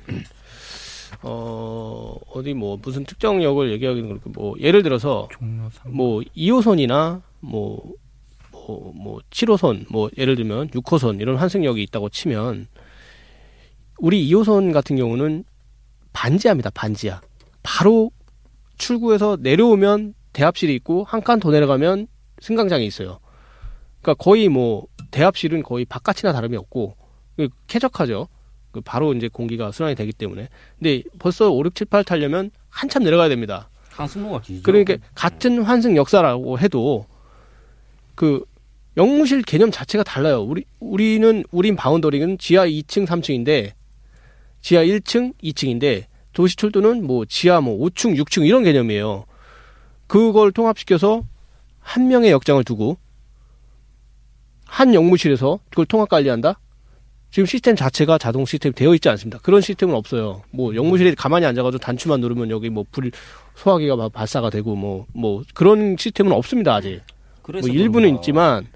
어 1.23 2.15
어디 2.35 2.55
뭐 2.55 2.79
무슨 2.83 3.05
특정 3.05 3.43
역을 3.43 3.71
얘기하기는 3.73 4.09
그렇고 4.09 4.31
뭐 4.31 4.55
예를 4.61 4.83
들어서 4.83 5.29
종로 5.33 5.69
3. 5.71 5.95
뭐 5.95 6.21
2호선이나 6.37 7.23
뭐, 7.41 7.83
뭐, 8.51 8.93
뭐, 8.95 9.21
7호선, 9.31 9.87
뭐, 9.91 10.11
예를 10.19 10.35
들면 10.37 10.71
6호선, 10.71 11.21
이런 11.21 11.37
환승역이 11.37 11.81
있다고 11.85 12.09
치면, 12.09 12.67
우리 13.99 14.29
2호선 14.29 14.73
같은 14.73 14.97
경우는 14.97 15.45
반지하입니다, 16.13 16.71
반지하. 16.71 17.21
바로 17.63 18.11
출구에서 18.77 19.39
내려오면 19.41 20.15
대합실이 20.33 20.75
있고, 20.77 21.05
한 21.05 21.23
칸 21.23 21.39
더 21.41 21.51
내려가면 21.51 22.09
승강장이 22.41 22.85
있어요. 22.87 23.21
그러니까 24.03 24.23
거의 24.23 24.49
뭐, 24.49 24.87
대합실은 25.13 25.63
거의 25.63 25.85
바깥이나 25.85 26.33
다름이 26.33 26.57
없고, 26.57 26.97
그 27.37 27.49
쾌적하죠. 27.69 28.29
그 28.79 28.81
바로 28.85 29.13
이제 29.13 29.29
공기가 29.29 29.73
순환이 29.73 29.97
되기 29.97 30.13
때문에. 30.13 30.49
근데 30.79 31.03
벌써 31.19 31.51
5, 31.51 31.65
6, 31.65 31.75
7, 31.75 31.87
8 31.87 32.05
타려면 32.05 32.51
한참 32.69 33.03
내려가야 33.03 33.29
됩니다. 33.29 33.69
항승로가 33.91 34.41
길죠. 34.41 34.63
그러니까 34.63 34.97
같은 35.15 35.63
환승 35.63 35.97
역사라고 35.97 36.59
해도 36.61 37.07
그 38.15 38.45
영무실 38.97 39.43
개념 39.43 39.71
자체가 39.71 40.05
달라요. 40.05 40.43
우리 40.43 40.65
우리는 40.79 41.45
우린 41.51 41.75
바운더링은 41.77 42.39
지하 42.39 42.67
2층, 42.67 43.07
3층인데 43.07 43.73
지하 44.61 44.85
1층, 44.85 45.35
2층인데 45.43 46.05
도시철도는 46.33 47.05
뭐 47.05 47.25
지하 47.25 47.61
뭐 47.61 47.77
5층, 47.79 48.17
6층 48.17 48.47
이런 48.47 48.63
개념이에요. 48.63 49.25
그걸 50.07 50.53
통합시켜서 50.53 51.25
한 51.81 52.07
명의 52.07 52.31
역장을 52.31 52.63
두고 52.65 52.97
한 54.65 54.95
영무실에서 54.95 55.59
그걸 55.71 55.87
통합 55.87 56.09
관리한다? 56.09 56.61
지금 57.31 57.45
시스템 57.47 57.77
자체가 57.77 58.17
자동 58.19 58.45
시스템이 58.47 58.75
되어 58.75 58.95
있지 58.95 59.09
않습니다. 59.11 59.39
그런 59.43 59.61
시스템은 59.61 59.95
없어요. 59.95 60.43
뭐 60.51 60.75
영무실에 60.75 61.15
가만히 61.15 61.45
앉아가지고 61.47 61.79
단추만 61.81 62.21
누르면 62.21 62.51
여기 62.51 62.71
뭐 62.71 62.85
불 62.91 63.11
소화기가 63.55 63.97
막 63.97 64.13
발사가 64.13 64.51
되고 64.51 64.75
뭐뭐 64.75 65.43
그런 65.55 65.97
시스템은 65.99 66.33
없습니다 66.33 66.75
아직. 66.77 67.01
그래서 67.43 67.67
뭐 67.67 67.75
일부는 67.77 68.09
그런가. 68.09 68.21
있지만 68.21 68.67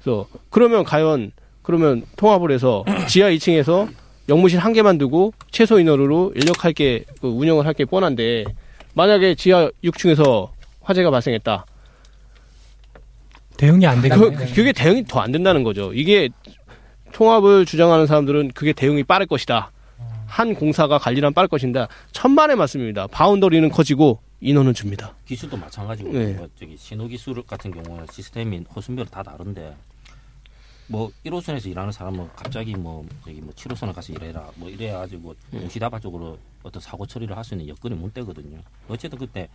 그래서 0.00 0.28
그러면 0.50 0.84
과연 0.84 1.32
그러면 1.62 2.04
통합을 2.16 2.50
해서 2.52 2.84
지하 3.08 3.30
2층에서 3.30 3.88
영무실 4.28 4.58
한 4.60 4.72
개만 4.74 4.96
두고 4.98 5.32
최소 5.50 5.80
인원으로 5.80 6.32
인력할 6.36 6.72
게 6.74 7.04
그 7.20 7.28
운영을 7.28 7.66
할 7.66 7.74
게 7.74 7.84
뻔한데 7.84 8.44
만약에 8.94 9.34
지하 9.34 9.70
6층에서 9.82 10.50
화재가 10.82 11.10
발생했다. 11.10 11.66
대응이 13.56 13.86
안 13.86 14.00
그, 14.02 14.08
되겠네. 14.08 14.52
그게 14.54 14.72
대응이 14.72 15.04
더 15.06 15.20
안 15.20 15.32
된다는 15.32 15.62
거죠. 15.64 15.92
이게 15.92 16.28
통합을 17.12 17.66
주장하는 17.66 18.06
사람들은 18.06 18.52
그게 18.54 18.72
대응이 18.72 19.04
빠를 19.04 19.26
것이다. 19.26 19.70
한 20.26 20.54
공사가 20.54 20.98
관리란 20.98 21.32
빠를 21.32 21.48
것인다. 21.48 21.88
천만의 22.12 22.56
말씀입니다. 22.56 23.06
바운더리는 23.06 23.68
커지고 23.70 24.20
인원은 24.40 24.74
줍니다. 24.74 25.14
기술도 25.26 25.56
마찬가지고 25.56 26.12
네. 26.12 26.34
뭐 26.34 26.48
저기 26.58 26.76
신호 26.76 27.06
기술 27.08 27.42
같은 27.42 27.70
경우는 27.70 28.06
시스템이 28.12 28.64
호순별로 28.74 29.08
다 29.08 29.22
다른데 29.22 29.74
뭐 30.86 31.10
1호선에서 31.26 31.66
일하는 31.66 31.92
사람은 31.92 32.28
갑자기 32.36 32.74
뭐 32.74 33.04
저기 33.24 33.40
뭐 33.40 33.52
7호선에 33.54 33.92
가서 33.94 34.12
일해라 34.12 34.48
뭐 34.54 34.70
이래 34.70 34.92
가지고 34.92 35.34
네. 35.50 35.60
동시다발적으로 35.60 36.38
어떤 36.62 36.80
사고 36.80 37.06
처리를 37.06 37.36
할 37.36 37.42
수 37.44 37.54
있는 37.54 37.68
여건이 37.68 37.94
못 37.94 38.12
되거든요. 38.14 38.58
어쨌든 38.88 39.18
그때 39.18 39.48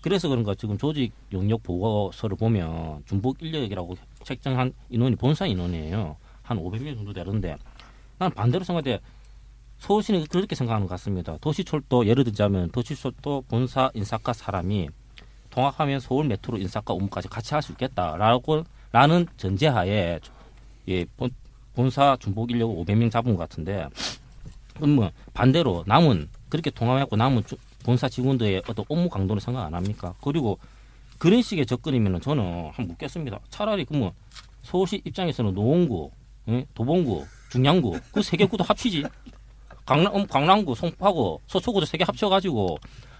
그래서 0.00 0.28
그런가 0.28 0.54
지금 0.54 0.78
조직 0.78 1.12
영역 1.32 1.62
보고서를 1.62 2.36
보면 2.36 3.02
중복 3.06 3.42
인력이라고 3.42 3.96
책정한 4.24 4.72
인원이 4.88 5.16
본사 5.16 5.44
인원이에요. 5.46 6.16
한 6.50 6.58
500명 6.58 6.96
정도 6.96 7.12
되는데 7.12 7.56
난 8.18 8.30
반대로 8.32 8.64
생각해 8.64 8.98
서울시는 9.78 10.24
그렇게 10.26 10.54
생각하는 10.56 10.86
것 10.86 10.90
같습니다. 10.94 11.38
도시철도 11.40 12.06
예를 12.06 12.24
들자면 12.24 12.70
도시철도 12.72 13.44
본사 13.48 13.90
인사과 13.94 14.32
사람이 14.32 14.88
통합하면 15.50 16.00
서울 16.00 16.26
메트로 16.26 16.58
인사과 16.58 16.92
업무까지 16.92 17.28
같이 17.28 17.54
할 17.54 17.62
수 17.62 17.72
있겠다라고 17.72 18.64
라는 18.92 19.26
전제하에 19.36 20.18
예, 20.88 21.04
본, 21.16 21.30
본사 21.74 22.16
중복 22.18 22.50
인력 22.50 22.68
500명 22.70 23.10
잡은 23.10 23.36
것 23.36 23.48
같은데 23.48 23.86
그럼 24.74 24.90
뭐 24.90 25.10
반대로 25.32 25.84
남은 25.86 26.28
그렇게 26.48 26.70
통합했고 26.70 27.14
남은 27.16 27.44
주- 27.46 27.56
본사 27.84 28.08
직원들의 28.08 28.64
어떤 28.68 28.84
업무 28.88 29.08
강도를 29.08 29.40
생각 29.40 29.64
안 29.64 29.72
합니까? 29.74 30.14
그리고 30.20 30.58
그런 31.18 31.40
식의 31.42 31.64
접근이면 31.66 32.20
저는 32.20 32.66
한번 32.72 32.88
묻겠습니다. 32.88 33.38
차라리 33.50 33.84
그뭐 33.84 34.12
서울시 34.62 35.00
입장에서는 35.04 35.54
노원구, 35.54 36.10
예? 36.48 36.64
도봉구, 36.74 37.24
중량구 37.50 37.98
그 38.12 38.20
세 38.20 38.36
개 38.36 38.46
구도 38.46 38.64
합치지. 38.64 39.04
강남, 39.86 40.14
음, 40.14 40.26
강남구, 40.26 40.74
송파구, 40.74 41.40
서초구도 41.46 41.86
세 41.86 41.98
개 41.98 42.04
합쳐가지고 42.04 42.78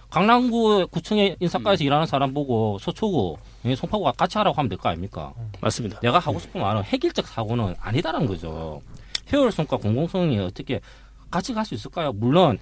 강남구 0.09 0.87
구청에 0.91 1.35
인사과에서 1.39 1.83
일하는 1.83 2.05
사람 2.05 2.33
보고 2.33 2.77
서초구, 2.79 3.37
예, 3.65 3.75
송파구가 3.75 4.11
같이 4.13 4.37
하라고 4.37 4.57
하면 4.57 4.69
될 4.69 4.77
거 4.77 4.89
아닙니까? 4.89 5.33
맞습니다. 5.61 5.99
내가 6.01 6.19
하고 6.19 6.39
싶은 6.39 6.59
말은 6.61 6.83
획일적 6.83 7.27
사고는 7.27 7.75
아니다라는 7.79 8.27
거죠. 8.27 8.81
효율성과 9.31 9.77
공공성이 9.77 10.37
어떻게 10.39 10.81
같이 11.29 11.53
갈 11.53 11.63
수 11.65 11.73
있을까요? 11.75 12.11
물론 12.13 12.57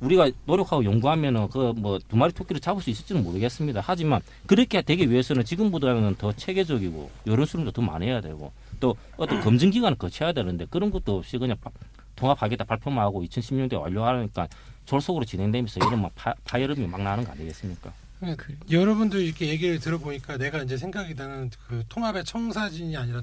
우리가 0.00 0.30
노력하고 0.46 0.84
연구하면은 0.84 1.48
그 1.48 1.72
뭐 1.76 1.98
두 2.08 2.16
마리 2.16 2.32
토끼를 2.32 2.60
잡을 2.60 2.82
수 2.82 2.88
있을지는 2.90 3.22
모르겠습니다. 3.24 3.82
하지만 3.84 4.20
그렇게 4.46 4.80
되기 4.82 5.10
위해서는 5.10 5.44
지금보다는 5.44 6.16
더 6.16 6.32
체계적이고 6.32 7.10
여론 7.26 7.44
수렴도 7.46 7.72
더 7.72 7.82
많이 7.82 8.06
해야 8.06 8.20
되고 8.22 8.52
또 8.80 8.96
어떤 9.16 9.40
검증 9.42 9.70
기간을 9.70 9.96
거쳐야 9.98 10.32
되는데 10.32 10.66
그런 10.66 10.90
것도 10.90 11.18
없이 11.18 11.38
그냥 11.38 11.56
바- 11.60 11.70
통합하겠다 12.16 12.64
발표만 12.64 13.04
하고 13.04 13.22
2010년도에 13.24 13.80
완료하니까 13.80 14.48
졸속으로 14.86 15.24
진행되면서 15.24 15.80
이런 15.86 16.00
막 16.02 16.12
파, 16.14 16.34
파열음이 16.44 16.86
막 16.86 17.02
나는 17.02 17.24
거 17.24 17.32
아니겠습니까? 17.32 17.92
그, 18.38 18.56
여러분들 18.70 19.20
이렇게 19.20 19.48
얘기를 19.48 19.78
들어보니까 19.78 20.38
내가 20.38 20.62
이제 20.62 20.76
생각이 20.78 21.14
나는 21.14 21.50
그 21.68 21.84
통합의 21.88 22.24
청사진이 22.24 22.96
아니라 22.96 23.20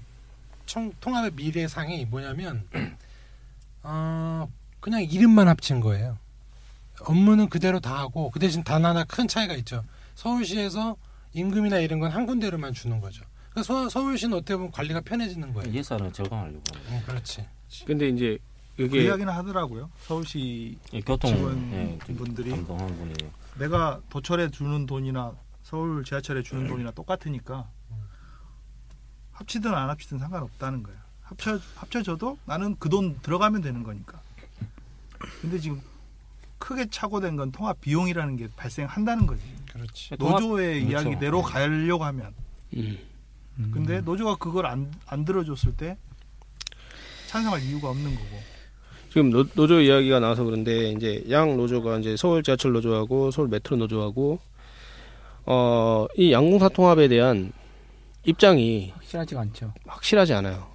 청, 0.67 0.91
통합의 1.01 1.31
미래상이 1.35 2.05
뭐냐면 2.05 2.67
어, 3.83 4.47
그냥 4.79 5.03
이름만 5.03 5.47
합친 5.47 5.79
거예요. 5.79 6.17
업무는 7.01 7.49
그대로 7.49 7.79
다 7.79 7.97
하고 7.97 8.29
그 8.29 8.39
대신 8.39 8.63
단 8.63 8.85
하나 8.85 9.03
큰 9.03 9.27
차이가 9.27 9.55
있죠. 9.55 9.83
서울시에서 10.15 10.95
임금이나 11.33 11.79
이런 11.79 11.99
건 11.99 12.11
한 12.11 12.25
군데로만 12.27 12.73
주는 12.73 13.01
거죠. 13.01 13.23
그래서 13.53 13.83
서, 13.83 13.89
서울시는 13.89 14.37
어떻게 14.37 14.55
보면 14.55 14.71
관리가 14.71 15.01
편해지는 15.01 15.53
거예요. 15.53 15.71
예산을 15.71 16.11
절감하려고 16.11 16.61
어, 16.89 17.03
그렇지. 17.05 17.45
근데 17.85 18.09
이제 18.09 18.37
그 18.75 18.83
이게 18.83 19.03
이야기는 19.03 19.31
하더라고요. 19.31 19.89
서울시 20.01 20.77
예, 20.93 21.01
교통 21.01 21.31
예, 21.31 21.37
좀 21.37 21.99
직원분들이 21.99 22.49
감동하는 22.49 22.97
분이 22.97 23.13
내가 23.59 24.01
도철에 24.09 24.49
주는 24.49 24.85
돈이나 24.87 25.33
서울 25.61 26.03
지하철에 26.03 26.41
주는 26.41 26.67
돈이나 26.67 26.91
똑같으니까 26.91 27.69
합치든 29.31 29.73
안 29.73 29.89
합치든 29.89 30.17
상관없다는 30.19 30.81
거야. 30.83 30.95
합쳐 31.21 31.59
합쳐져도 31.75 32.37
나는 32.45 32.75
그 32.79 32.89
돈 32.89 33.17
들어가면 33.21 33.61
되는 33.61 33.83
거니까. 33.83 34.19
근데 35.41 35.59
지금 35.59 35.81
크게 36.57 36.87
착오된 36.89 37.35
건 37.35 37.51
통합 37.51 37.79
비용이라는 37.81 38.35
게 38.37 38.47
발생한다는 38.55 39.25
거지. 39.27 39.41
그렇지. 39.71 40.15
통합- 40.17 40.41
노조의 40.41 40.85
그렇죠. 40.85 41.07
이야기대로 41.09 41.41
가려고 41.41 42.03
하면. 42.05 42.33
음. 42.75 42.97
근데 43.71 44.01
노조가 44.01 44.35
그걸 44.37 44.65
안, 44.65 44.91
안 45.05 45.25
들어줬을 45.25 45.73
때 45.75 45.97
찬성할 47.27 47.61
이유가 47.63 47.89
없는 47.89 48.15
거고. 48.15 48.27
지금 49.09 49.29
노, 49.29 49.43
노조 49.53 49.79
이야기가 49.79 50.19
나와서 50.19 50.43
그런데 50.43 50.89
이제 50.91 51.23
양 51.29 51.55
노조가 51.55 51.99
이제 51.99 52.15
서울 52.17 52.41
지하철 52.41 52.71
노조하고 52.73 53.29
서울 53.31 53.47
메트로 53.47 53.77
노조하고 53.77 54.39
어 55.45 56.07
이 56.17 56.31
양공사 56.31 56.69
통합에 56.69 57.07
대한 57.07 57.51
입장이 58.25 58.91
확실하지가 58.95 59.41
않죠. 59.41 59.73
확실하지 59.85 60.33
않아요. 60.33 60.67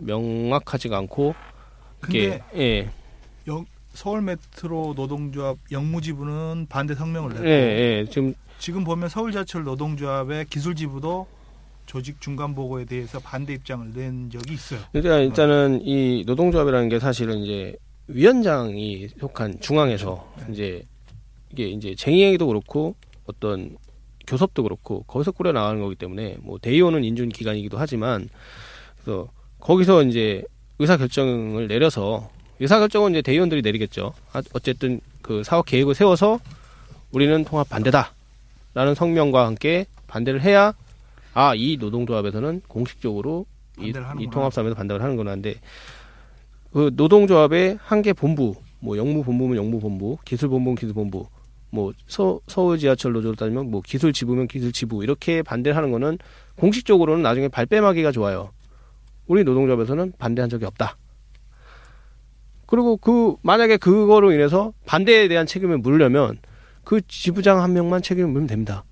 명확하지가 0.00 0.96
않고 0.98 1.34
근데 2.00 2.42
예, 2.56 2.90
서울 3.92 4.22
메트로 4.22 4.94
노동조합 4.96 5.56
역무지부는 5.70 6.66
반대 6.68 6.94
성명을 6.94 7.30
예, 7.30 7.34
냈고 7.36 7.48
예, 7.48 8.06
지금 8.10 8.34
지금 8.58 8.82
보면 8.84 9.08
서울 9.08 9.30
지하철 9.30 9.62
노동조합의 9.64 10.46
기술지부도 10.46 11.26
조직 11.94 12.20
중간 12.20 12.56
보고에 12.56 12.84
대해서 12.86 13.20
반대 13.20 13.52
입장을 13.52 13.92
낸 13.92 14.28
적이 14.28 14.54
있어요. 14.54 14.80
일단 14.94 15.22
일단은 15.22 15.80
이 15.84 16.24
노동조합이라는 16.26 16.88
게 16.88 16.98
사실은 16.98 17.38
이제 17.38 17.76
위원장이 18.08 19.10
속한 19.20 19.60
중앙에서 19.60 20.28
이제 20.50 20.82
이게 21.52 21.68
이제 21.68 21.94
쟁의회도 21.94 22.48
그렇고 22.48 22.96
어떤 23.26 23.76
교섭도 24.26 24.64
그렇고 24.64 25.04
거기서 25.04 25.30
꾸려 25.30 25.52
나가는 25.52 25.80
거기 25.80 25.94
때문에 25.94 26.38
뭐 26.40 26.58
대의원은 26.58 27.04
인준 27.04 27.28
기관이기도 27.28 27.78
하지만 27.78 28.28
그래서 29.04 29.28
거기서 29.60 30.02
이제 30.02 30.42
의사 30.80 30.96
결정을 30.96 31.68
내려서 31.68 32.28
의사 32.58 32.80
결정은 32.80 33.12
이제 33.12 33.22
대의원들이 33.22 33.62
내리겠죠. 33.62 34.14
아, 34.32 34.42
어쨌든 34.52 35.00
그 35.22 35.44
사업 35.44 35.66
계획을 35.66 35.94
세워서 35.94 36.40
우리는 37.12 37.44
통합 37.44 37.68
반대다라는 37.68 38.96
성명과 38.96 39.46
함께 39.46 39.86
반대를 40.08 40.42
해야 40.42 40.74
아 41.34 41.54
이 41.54 41.76
노동조합에서는 41.78 42.62
공식적으로 42.68 43.46
이, 43.78 43.92
이. 44.20 44.30
통합사업에서 44.30 44.74
반대를 44.76 45.02
하는구나 45.02 45.32
한데 45.32 45.56
그 46.72 46.90
노동조합의 46.94 47.78
한 47.80 48.02
개 48.02 48.12
본부 48.12 48.54
뭐 48.80 48.96
영무본부면 48.96 49.56
영무본부 49.56 50.18
기술본부면 50.24 50.76
기술본부 50.76 51.26
뭐 51.70 51.92
서, 52.06 52.40
서울 52.46 52.78
지하철 52.78 53.12
노조로 53.12 53.34
따지면 53.34 53.70
뭐 53.70 53.80
기술 53.84 54.12
지부면 54.12 54.46
기술 54.46 54.70
지부 54.72 55.02
이렇게 55.02 55.42
반대를 55.42 55.76
하는 55.76 55.90
거는 55.90 56.18
공식적으로는 56.56 57.22
나중에 57.22 57.48
발뺌하기가 57.48 58.12
좋아요. 58.12 58.50
우리 59.26 59.42
노동조합에서는 59.42 60.12
반대한 60.18 60.48
적이 60.48 60.66
없다. 60.66 60.96
그리고 62.66 62.96
그 62.96 63.36
만약에 63.42 63.76
그거로 63.76 64.32
인해서 64.32 64.72
반대에 64.86 65.26
대한 65.28 65.46
책임을 65.46 65.78
물려면 65.78 66.38
그 66.84 67.00
지부장 67.08 67.60
한 67.62 67.72
명만 67.72 68.02
책임을 68.02 68.30
물면 68.30 68.46
됩니다. 68.46 68.84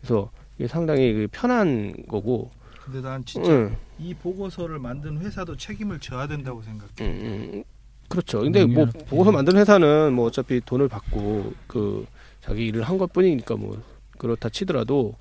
그래서 0.00 0.30
이게 0.58 0.66
상당히 0.66 1.12
그 1.12 1.28
편한 1.30 1.92
거고. 2.08 2.50
근데 2.84 3.00
난 3.00 3.24
진짜 3.24 3.50
응, 3.50 3.76
이 3.98 4.14
보고서를 4.14 4.78
만든 4.78 5.18
회사도 5.18 5.56
책임을 5.56 5.98
져야 6.00 6.26
된다고 6.26 6.62
생각해. 6.62 6.92
응, 7.00 7.50
응. 7.54 7.64
그렇죠. 8.08 8.40
근데 8.40 8.64
뭐 8.64 8.86
보고서 9.08 9.32
만드는 9.32 9.60
회사는 9.60 10.12
뭐 10.12 10.26
어차피 10.26 10.60
돈을 10.64 10.88
받고 10.88 11.52
그 11.66 12.06
자기 12.40 12.66
일을 12.66 12.82
한 12.82 12.98
것뿐이니까 12.98 13.56
뭐 13.56 13.82
그렇다 14.18 14.48
치더라도 14.48 15.16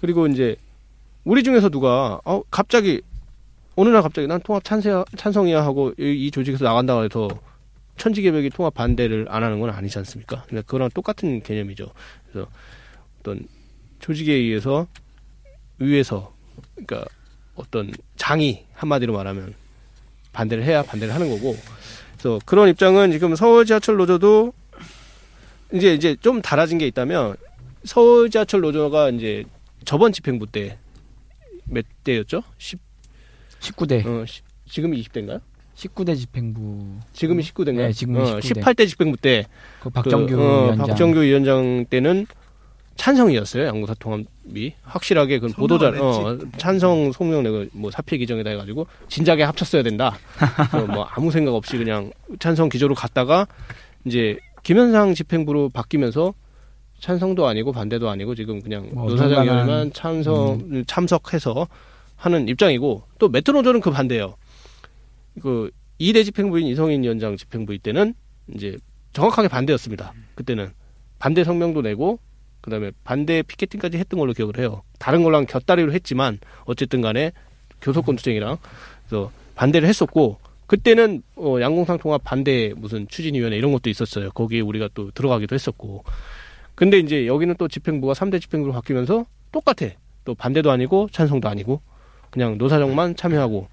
그리고 0.00 0.28
이제 0.28 0.56
우리 1.24 1.42
중에서 1.42 1.68
누가 1.68 2.20
어 2.24 2.42
갑자기 2.50 3.02
어느 3.74 3.88
날 3.88 4.02
갑자기 4.02 4.28
난 4.28 4.40
통합 4.42 4.62
찬세 4.62 5.04
찬성이야 5.16 5.64
하고 5.64 5.92
이, 5.98 6.26
이 6.26 6.30
조직에서 6.30 6.64
나간다고 6.64 7.02
해서 7.02 7.28
천지개벽이 7.96 8.50
통합 8.50 8.74
반대를 8.74 9.26
안 9.28 9.42
하는 9.42 9.58
건 9.58 9.70
아니지 9.70 9.98
않습니까? 9.98 10.44
그러니까 10.46 10.66
그거랑 10.66 10.90
똑같은 10.94 11.42
개념이죠. 11.42 11.90
그래서 12.30 12.48
어떤 13.20 13.46
조직에 14.04 14.34
의해서 14.34 14.86
위에서 15.78 16.34
그러니까 16.74 17.06
어떤 17.54 17.90
장이 18.16 18.66
한마디로 18.74 19.14
말하면 19.14 19.54
반대를 20.34 20.62
해야 20.62 20.82
반대를 20.82 21.14
하는 21.14 21.30
거고 21.30 21.56
그래서 22.12 22.38
그런 22.44 22.68
입장은 22.68 23.12
지금 23.12 23.34
서울 23.34 23.64
지하철 23.64 23.96
노조도 23.96 24.52
이제 25.72 25.94
이제 25.94 26.14
좀 26.20 26.42
달라진 26.42 26.76
게 26.76 26.86
있다면 26.86 27.36
서울 27.84 28.28
지하철 28.28 28.60
노조가 28.60 29.08
이제 29.10 29.44
저번 29.86 30.12
집행부 30.12 30.46
때 30.48 30.76
몇 31.66 31.86
대였죠? 32.04 32.42
10, 32.58 32.78
19대 33.60 34.04
어, 34.06 34.26
시- 34.26 34.42
지금이 34.68 35.02
20대인가요? 35.02 35.40
19대 35.76 36.14
집행부 36.14 36.98
지금이 37.14 37.42
19대인가요? 37.42 37.76
네, 37.86 37.92
지금이 37.92 38.18
어, 38.18 38.36
19대. 38.38 38.60
18대 38.62 38.86
집행부 38.86 39.16
때 39.16 39.46
그 39.80 39.88
박정규 39.88 40.36
그, 40.36 40.42
어, 40.42 40.62
위원장 40.64 40.86
박정규 40.86 41.20
위원장 41.22 41.86
때는 41.88 42.26
찬성이었어요. 42.96 43.66
양궁사 43.66 43.94
통합이 43.98 44.74
확실하게 44.82 45.38
그 45.40 45.48
보도자 45.48 45.88
어. 46.00 46.38
찬성 46.58 47.10
소명 47.12 47.42
내고 47.42 47.64
뭐 47.72 47.90
사표 47.90 48.16
기정에다 48.16 48.50
해가지고 48.50 48.86
진작에 49.08 49.42
합쳤어야 49.42 49.82
된다. 49.82 50.16
뭐 50.92 51.04
아무 51.04 51.30
생각 51.30 51.54
없이 51.54 51.76
그냥 51.76 52.12
찬성 52.38 52.68
기조로 52.68 52.94
갔다가 52.94 53.46
이제 54.04 54.38
김현상 54.62 55.14
집행부로 55.14 55.68
바뀌면서 55.70 56.34
찬성도 57.00 57.46
아니고 57.46 57.72
반대도 57.72 58.08
아니고 58.08 58.34
지금 58.34 58.62
그냥 58.62 58.88
뭐 58.92 59.08
노사장위원회만 59.10 59.90
어중간한- 59.90 59.94
찬성 59.94 60.84
참석해서 60.86 61.66
하는 62.16 62.48
입장이고 62.48 63.02
또 63.18 63.28
메트로조는 63.28 63.80
그 63.80 63.90
반대예요. 63.90 64.36
그 65.42 65.70
2대 66.00 66.24
집행부인 66.24 66.66
이성인 66.68 67.02
위원장 67.02 67.36
집행부일 67.36 67.80
때는 67.80 68.14
이제 68.54 68.76
정확하게 69.12 69.48
반대였습니다. 69.48 70.12
그때는 70.34 70.70
반대 71.18 71.44
성명도 71.44 71.82
내고 71.82 72.18
그다음에 72.64 72.92
반대 73.04 73.42
피켓팅까지 73.42 73.98
했던 73.98 74.18
걸로 74.18 74.32
기억을 74.32 74.58
해요. 74.58 74.82
다른 74.98 75.22
걸랑 75.22 75.44
곁다리로 75.44 75.92
했지만 75.92 76.38
어쨌든 76.64 77.02
간에 77.02 77.32
교섭권 77.82 78.16
투쟁이랑 78.16 78.56
그래서 79.06 79.30
반대를 79.54 79.86
했었고 79.86 80.38
그때는 80.66 81.22
어, 81.36 81.58
양공상 81.60 81.98
통합 81.98 82.24
반대 82.24 82.72
무슨 82.74 83.06
추진위원회 83.06 83.58
이런 83.58 83.70
것도 83.72 83.90
있었어요. 83.90 84.30
거기에 84.30 84.60
우리가 84.60 84.88
또 84.94 85.10
들어가기도 85.10 85.54
했었고. 85.54 86.04
근데 86.74 86.98
이제 86.98 87.26
여기는 87.26 87.54
또 87.58 87.68
집행부가 87.68 88.14
3대 88.14 88.40
집행부로 88.40 88.72
바뀌면서 88.72 89.26
똑같아. 89.52 89.90
또 90.24 90.34
반대도 90.34 90.70
아니고 90.70 91.08
찬성도 91.12 91.50
아니고 91.50 91.82
그냥 92.30 92.56
노사정만 92.56 93.14
참여하고 93.14 93.68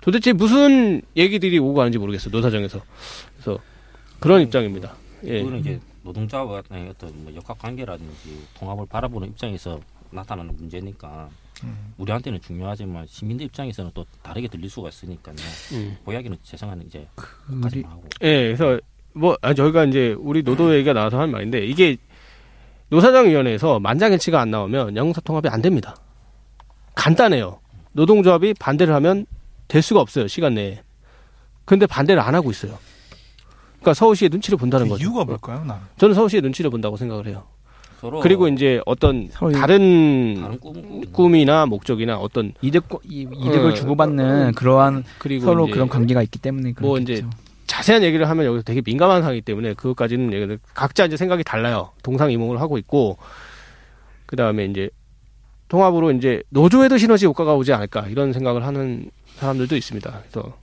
도대체 0.00 0.32
무슨 0.32 1.02
얘기들이 1.16 1.58
오고 1.58 1.74
가는지 1.74 1.98
모르겠어 1.98 2.30
노사정에서. 2.30 2.80
그래서 3.34 3.60
그런 4.20 4.40
입장입니다. 4.40 4.94
예. 5.24 5.40
그거는 5.40 5.58
이제 5.58 5.80
노동자와 6.06 6.62
어떤 6.90 7.24
뭐 7.24 7.34
역학 7.34 7.58
관계라든지 7.58 8.46
통합을 8.54 8.86
바라보는 8.86 9.28
입장에서 9.28 9.80
나타나는 10.10 10.56
문제니까 10.56 11.28
음. 11.64 11.94
우리한테는 11.98 12.40
중요하지만 12.40 13.06
시민들 13.08 13.46
입장에서는 13.46 13.90
또 13.92 14.06
다르게 14.22 14.46
들릴 14.46 14.70
수가 14.70 14.88
있으니까요. 14.88 15.36
음. 15.72 15.96
보야기는 16.04 16.36
최소한 16.42 16.80
이제 16.82 17.08
우리 17.48 17.60
까지만 17.60 17.90
하고. 17.90 18.04
예, 18.22 18.54
그래서 18.54 18.78
뭐 19.12 19.36
아, 19.42 19.52
저희가 19.52 19.84
이제 19.84 20.14
우리 20.18 20.42
노도 20.42 20.74
얘기가 20.74 20.92
나와서 20.92 21.18
한 21.18 21.30
말인데 21.30 21.66
이게 21.66 21.96
노사정위원회에서 22.90 23.80
만장일치가 23.80 24.40
안 24.40 24.50
나오면 24.50 24.96
양궁사 24.96 25.22
통합이 25.22 25.48
안 25.48 25.60
됩니다. 25.60 25.96
간단해요. 26.94 27.58
노동조합이 27.92 28.54
반대를 28.54 28.94
하면 28.94 29.26
될 29.66 29.82
수가 29.82 30.00
없어요 30.00 30.28
시간 30.28 30.54
내에. 30.54 30.82
근데 31.64 31.86
반대를 31.86 32.22
안 32.22 32.34
하고 32.36 32.50
있어요. 32.50 32.78
그러니까 33.86 33.94
서울시의 33.94 34.30
눈치를 34.30 34.58
본다는 34.58 34.86
그 34.86 34.94
거죠. 34.94 35.04
이유가 35.04 35.24
뭘까요? 35.24 35.62
나 35.64 35.80
저는 35.98 36.14
서울시의 36.16 36.42
눈치를 36.42 36.70
본다고 36.70 36.96
생각을 36.96 37.28
해요. 37.28 37.44
서로 38.00 38.18
그리고 38.20 38.48
이제 38.48 38.80
어떤 38.84 39.28
서울- 39.30 39.52
다른 39.52 40.34
다른 40.40 40.58
꿈, 40.58 41.00
꿈이나 41.12 41.66
목적이나 41.66 42.16
어떤 42.18 42.52
이득 42.62 42.84
이, 43.04 43.20
이득을 43.32 43.70
어, 43.70 43.74
주고받는 43.74 44.52
그러한 44.54 45.04
그리고 45.18 45.44
서로 45.46 45.64
이제 45.66 45.72
그런 45.74 45.88
관계가 45.88 46.20
있기 46.24 46.40
때문에 46.40 46.74
뭐 46.80 46.94
그렇겠죠. 46.94 47.12
이제 47.12 47.26
자세한 47.68 48.02
얘기를 48.02 48.28
하면 48.28 48.44
여기서 48.46 48.64
되게 48.64 48.82
민감한 48.84 49.22
상이기 49.22 49.42
때문에 49.42 49.74
그것까지는 49.74 50.32
얘기를 50.32 50.58
각자 50.74 51.04
이제 51.06 51.16
생각이 51.16 51.44
달라요. 51.44 51.90
동상이몽을 52.02 52.60
하고 52.60 52.76
있고 52.78 53.18
그 54.26 54.34
다음에 54.34 54.64
이제 54.66 54.90
통합으로 55.68 56.10
이제 56.10 56.42
노조에도 56.50 56.98
시너지 56.98 57.26
효과가 57.26 57.54
오지 57.54 57.72
않을까 57.72 58.08
이런 58.08 58.32
생각을 58.32 58.66
하는 58.66 59.10
사람들도 59.36 59.76
있습니다. 59.76 60.22
그래서 60.30 60.54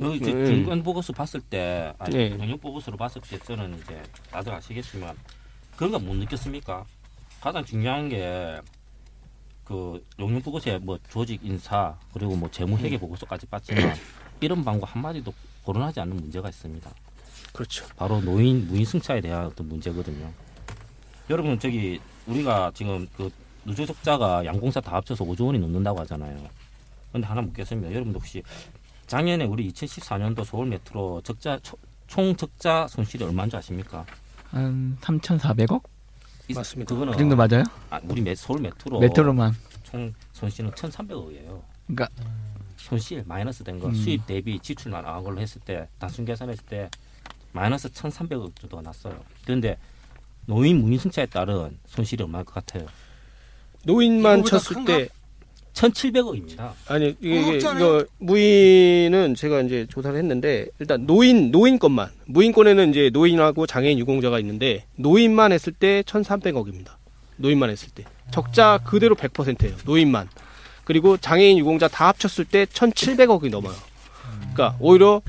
여기 0.00 0.16
이제 0.16 0.32
음. 0.32 0.46
중간 0.46 0.82
보고서 0.82 1.12
봤을 1.12 1.40
때 1.40 1.92
아니 1.98 2.16
네. 2.16 2.30
영역 2.38 2.60
보고서를 2.60 2.96
봤을 2.96 3.20
때 3.22 3.38
저는 3.38 3.78
이제 3.78 4.02
다들 4.30 4.52
아시겠지만 4.52 5.16
그런 5.76 5.92
거 5.92 5.98
못 5.98 6.14
느꼈습니까? 6.16 6.84
가장 7.40 7.64
중요한 7.64 8.08
게그 8.08 10.04
용역 10.18 10.42
보고서에 10.42 10.78
뭐 10.78 10.98
조직 11.08 11.40
인사 11.44 11.96
그리고 12.12 12.36
뭐 12.36 12.50
재무 12.50 12.76
회계 12.78 12.98
보고서까지 12.98 13.46
봤지만 13.46 13.94
이런 14.40 14.64
방법 14.64 14.94
한 14.94 15.02
마디도 15.02 15.32
거론하지 15.64 16.00
않는 16.00 16.16
문제가 16.16 16.48
있습니다. 16.48 16.90
그렇죠. 17.52 17.86
바로 17.96 18.20
노인 18.20 18.66
무인 18.66 18.84
승차에 18.84 19.20
대한 19.20 19.46
어떤 19.46 19.68
문제거든요. 19.68 20.32
여러분 21.30 21.58
저기 21.58 22.00
우리가 22.26 22.72
지금 22.74 23.06
그 23.16 23.30
누조적자가 23.64 24.44
양공사 24.44 24.80
다 24.80 24.96
합쳐서 24.96 25.24
5조 25.24 25.46
원이 25.46 25.58
넘는다고 25.58 26.00
하잖아요. 26.00 26.48
근데 27.12 27.26
하나 27.26 27.42
묻겠습니다. 27.42 27.92
여러분들 27.92 28.18
혹시 28.20 28.42
작년에 29.12 29.44
우리 29.44 29.70
2014년도 29.70 30.42
서울 30.42 30.68
메트로 30.68 31.20
적자 31.20 31.58
초- 31.58 31.76
총 32.06 32.34
적자 32.34 32.86
손실이 32.88 33.22
얼마인 33.24 33.50
줄 33.50 33.58
아십니까? 33.58 34.06
한 34.48 34.96
3,400억 35.02 35.82
이- 36.48 36.54
맞습니다. 36.54 36.94
그거는 36.94 37.12
그 37.12 37.18
정도 37.18 37.36
맞아요? 37.36 37.62
아, 37.90 38.00
우리 38.04 38.22
메, 38.22 38.34
서울 38.34 38.62
메트로 38.62 39.00
메트로만 39.00 39.54
총 39.82 40.14
손실은 40.32 40.70
1,300억이에요. 40.70 41.60
그러니까 41.88 42.08
손실 42.78 43.22
마이너스 43.26 43.62
된거 43.62 43.88
음. 43.88 43.94
수입 43.94 44.26
대비 44.26 44.58
지출 44.58 44.90
나간 44.90 45.22
걸로 45.22 45.42
했을 45.42 45.60
때 45.60 45.86
단순 45.98 46.24
계산했을 46.24 46.64
때 46.64 46.90
마이너스 47.52 47.90
1,300억 47.90 48.58
정도가 48.58 48.80
났어요. 48.80 49.22
그런데 49.44 49.76
노인 50.46 50.80
무인 50.80 50.98
승차에 50.98 51.26
따른 51.26 51.78
손실이 51.84 52.24
얼마일 52.24 52.46
것 52.46 52.54
같아요? 52.54 52.86
노인만 53.84 54.42
쳤을 54.46 54.76
큰가? 54.76 54.96
때 54.96 55.08
1,700억입니다. 55.72 56.72
아니 56.86 57.16
이게, 57.20 57.40
이게. 57.40 57.56
이거 57.56 58.04
무인은 58.18 59.34
제가 59.34 59.62
이제 59.62 59.86
조사를 59.88 60.16
했는데 60.18 60.66
일단 60.78 61.06
노인 61.06 61.50
노인 61.50 61.78
것만 61.78 62.10
무인권에는 62.26 62.90
이제 62.90 63.10
노인하고 63.12 63.66
장애인 63.66 63.98
유공자가 63.98 64.38
있는데 64.40 64.84
노인만 64.96 65.52
했을 65.52 65.72
때 65.72 66.02
1,300억입니다. 66.02 66.92
노인만 67.36 67.70
했을 67.70 67.88
때 67.94 68.04
적자 68.30 68.78
그대로 68.84 69.14
100%예요. 69.16 69.76
노인만 69.84 70.28
그리고 70.84 71.16
장애인 71.16 71.58
유공자 71.58 71.88
다 71.88 72.08
합쳤을 72.08 72.44
때 72.44 72.64
1,700억이 72.66 73.50
넘어요. 73.50 73.74
그러니까 74.52 74.76
오히려 74.80 75.22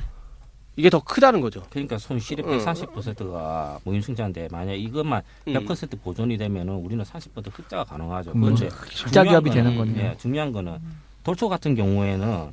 이게 0.76 0.90
더 0.90 1.00
크다는 1.00 1.40
거죠. 1.40 1.62
그러니까 1.70 1.98
손실의 1.98 2.44
응. 2.46 2.58
140%가 2.58 3.78
무인 3.84 4.02
승차인데 4.02 4.48
만약 4.50 4.74
이것만 4.74 5.22
음. 5.48 5.52
100% 5.52 6.00
보존이 6.02 6.36
되면은 6.36 6.74
우리는 6.74 7.04
40% 7.04 7.46
흑자가 7.52 7.84
가능하죠. 7.84 8.32
음, 8.34 8.40
그런데 8.40 8.66
흑자 8.68 9.22
기업이 9.24 9.50
되는 9.50 9.76
거네요. 9.76 10.04
예, 10.04 10.16
중요한 10.18 10.52
거는 10.52 10.78
돌초 11.22 11.48
같은 11.48 11.74
경우에는 11.74 12.52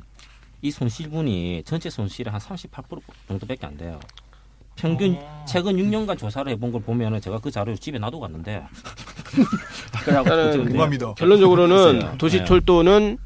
이 0.61 0.69
손실분이 0.71 1.63
전체 1.65 1.89
손실의 1.89 2.31
한 2.31 2.39
38% 2.39 3.01
정도밖에 3.27 3.65
안 3.65 3.75
돼요. 3.77 3.99
평균 4.75 5.15
어. 5.19 5.45
최근 5.47 5.75
6년간 5.75 6.17
조사를 6.17 6.51
해본 6.51 6.71
걸 6.71 6.81
보면은 6.81 7.19
제가 7.19 7.39
그 7.39 7.51
자료를 7.51 7.77
집에 7.77 7.99
놔두고 7.99 8.21
갔는데 8.21 8.63
그래갖고? 10.05 11.15
결론적으로는 11.15 11.99
글쎄요. 11.99 12.17
도시철도는 12.17 13.17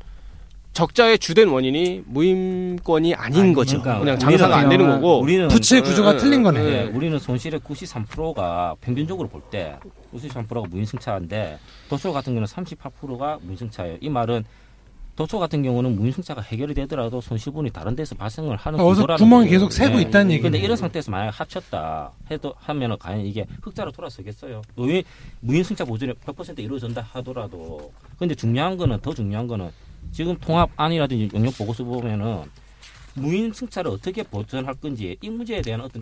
적자의 0.80 1.18
주된 1.20 1.48
원인이 1.48 2.04
무임권이 2.06 3.16
아닌 3.16 3.40
아니, 3.42 3.54
거죠. 3.54 3.82
그러니까 3.82 4.00
그냥 4.02 4.20
장사가 4.20 4.58
안 4.58 4.68
되는 4.70 4.86
거고. 4.90 5.22
우리는 5.22 5.48
부채 5.48 5.80
구조가 5.80 6.12
음, 6.12 6.18
틀린 6.18 6.40
음, 6.40 6.44
거네. 6.44 6.60
예, 6.66 6.84
우리는 6.84 7.18
손실의 7.18 7.62
93%가 7.62 8.76
평균적으로 8.82 9.30
볼 9.30 9.42
때 9.50 9.78
93%가 10.14 10.64
무인승차인데 10.70 11.60
도초 11.90 12.12
같은 12.12 12.34
경우는 12.34 12.46
38%가 12.48 13.40
무인승차예요. 13.44 14.00
이 14.02 14.10
말은 14.10 14.44
도초 15.16 15.40
같은 15.40 15.64
경우는 15.64 15.96
무인승차가 15.96 16.42
해결이 16.42 16.74
되더라도 16.74 17.22
손실분이 17.22 17.70
다른 17.70 17.96
데서 17.96 18.14
발생을 18.16 18.58
하는 18.58 18.78
어서 18.82 18.90
구조라는 19.04 19.24
구멍이. 19.24 19.48
계속 19.50 19.72
새고 19.72 19.98
있다는 20.02 20.32
얘기네. 20.32 20.50
근데 20.50 20.58
이런 20.60 20.76
상태에서 20.76 21.10
만약 21.10 21.40
합쳤다 21.40 22.12
해도 22.30 22.54
하면은 22.58 22.98
과연 23.00 23.22
이게 23.22 23.46
흑자로 23.62 23.94
돌아서겠어요? 23.94 24.62
노인 24.76 25.04
무인승차 25.40 25.86
보존이 25.86 26.12
100% 26.16 26.60
이루어진다 26.60 27.08
하더라도 27.14 27.94
근데 28.20 28.36
중요한 28.36 28.76
거는 28.76 29.00
더 29.00 29.14
중요한 29.14 29.48
거는 29.48 29.70
지금 30.12 30.36
통합안이라든지 30.38 31.30
용역 31.34 31.58
보고서 31.58 31.84
보면은 31.84 32.44
무인 33.16 33.52
승차를 33.54 33.92
어떻게 33.92 34.24
보전할 34.24 34.76
건지 34.76 35.18
이 35.22 35.30
문제에 35.30 35.62
대한 35.62 35.82
어떤 35.82 36.02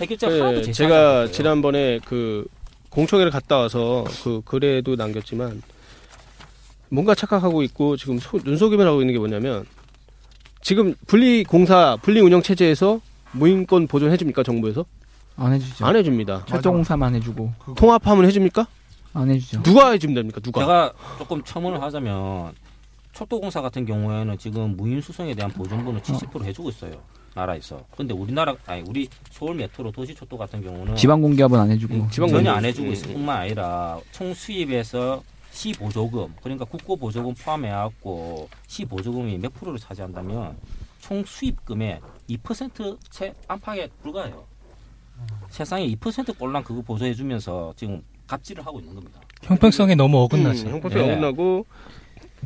해결책 0.00 0.30
하나도 0.30 0.50
네, 0.56 0.62
제시하지 0.62 0.74
제가. 0.74 1.28
지난번에 1.30 2.00
그 2.04 2.46
공청회를 2.90 3.30
갔다 3.30 3.58
와서 3.58 4.04
그 4.22 4.40
글에도 4.44 4.96
남겼지만 4.96 5.62
뭔가 6.88 7.14
착각하고 7.14 7.62
있고 7.64 7.96
지금 7.96 8.18
소- 8.18 8.38
눈속임을 8.42 8.86
하고 8.86 9.00
있는 9.00 9.12
게 9.14 9.18
뭐냐면 9.18 9.64
지금 10.62 10.94
분리 11.06 11.44
공사 11.44 11.96
분리 12.00 12.20
운영 12.20 12.40
체제에서 12.40 13.00
무인권 13.32 13.86
보존 13.88 14.10
해 14.12 14.16
줍니까 14.16 14.42
정부에서? 14.42 14.84
안 15.36 15.52
해주죠. 15.52 15.84
안 15.84 15.96
해줍니다. 15.96 16.44
철도공사만 16.46 17.14
해주고 17.16 17.52
통합하면 17.76 18.24
해줍니까? 18.26 18.66
안 19.12 19.30
해주죠. 19.30 19.62
누가 19.64 19.90
해주면 19.90 20.14
됩니까? 20.14 20.40
누가? 20.40 20.60
제가 20.60 20.92
조금 21.18 21.42
첨언을 21.42 21.82
하자면 21.82 22.52
철도공사 23.14 23.62
같은 23.62 23.86
경우에는 23.86 24.36
지금 24.38 24.76
무인 24.76 25.00
수송에 25.00 25.34
대한 25.34 25.50
보존분을 25.52 26.00
70% 26.00 26.44
해주고 26.44 26.68
있어요. 26.70 27.00
나라에서. 27.34 27.80
근데 27.96 28.12
우리나라 28.14 28.54
아니 28.66 28.82
우리 28.88 29.08
서울 29.30 29.54
메트로 29.56 29.90
도시철도 29.92 30.36
같은 30.36 30.62
경우는 30.62 30.94
지방 30.96 31.20
공기업은 31.20 31.58
안 31.58 31.70
해주고 31.70 31.94
음, 31.94 32.10
지방 32.10 32.28
전혀 32.28 32.42
공기- 32.50 32.56
안 32.58 32.64
해주고 32.64 32.88
음, 32.88 32.92
있을 32.92 33.12
뿐만 33.12 33.38
아니라 33.38 33.98
총 34.12 34.32
수입에서 34.34 35.22
시 35.50 35.72
보조금 35.72 36.32
그러니까 36.42 36.64
국고 36.64 36.96
보조금 36.96 37.34
포함해갖고 37.34 38.48
시 38.66 38.84
보조금이 38.84 39.38
몇 39.38 39.52
프로를 39.54 39.78
차지한다면 39.80 40.56
총 41.00 41.24
수입금의 41.24 42.00
2%채 42.30 43.34
안팎에 43.48 43.88
불과해요. 44.02 44.44
세상에 45.48 45.86
2% 45.88 46.36
꼴랑 46.38 46.64
그거 46.64 46.82
보조해주면서 46.82 47.74
지금 47.76 48.02
갑질을 48.26 48.64
하고 48.66 48.80
있는 48.80 48.94
겁니다. 48.94 49.20
형평성에 49.42 49.94
너무 49.94 50.18
어긋나죠. 50.22 50.66
음, 50.68 50.72
형평성 50.74 51.02
네. 51.02 51.12
어긋나고 51.12 51.66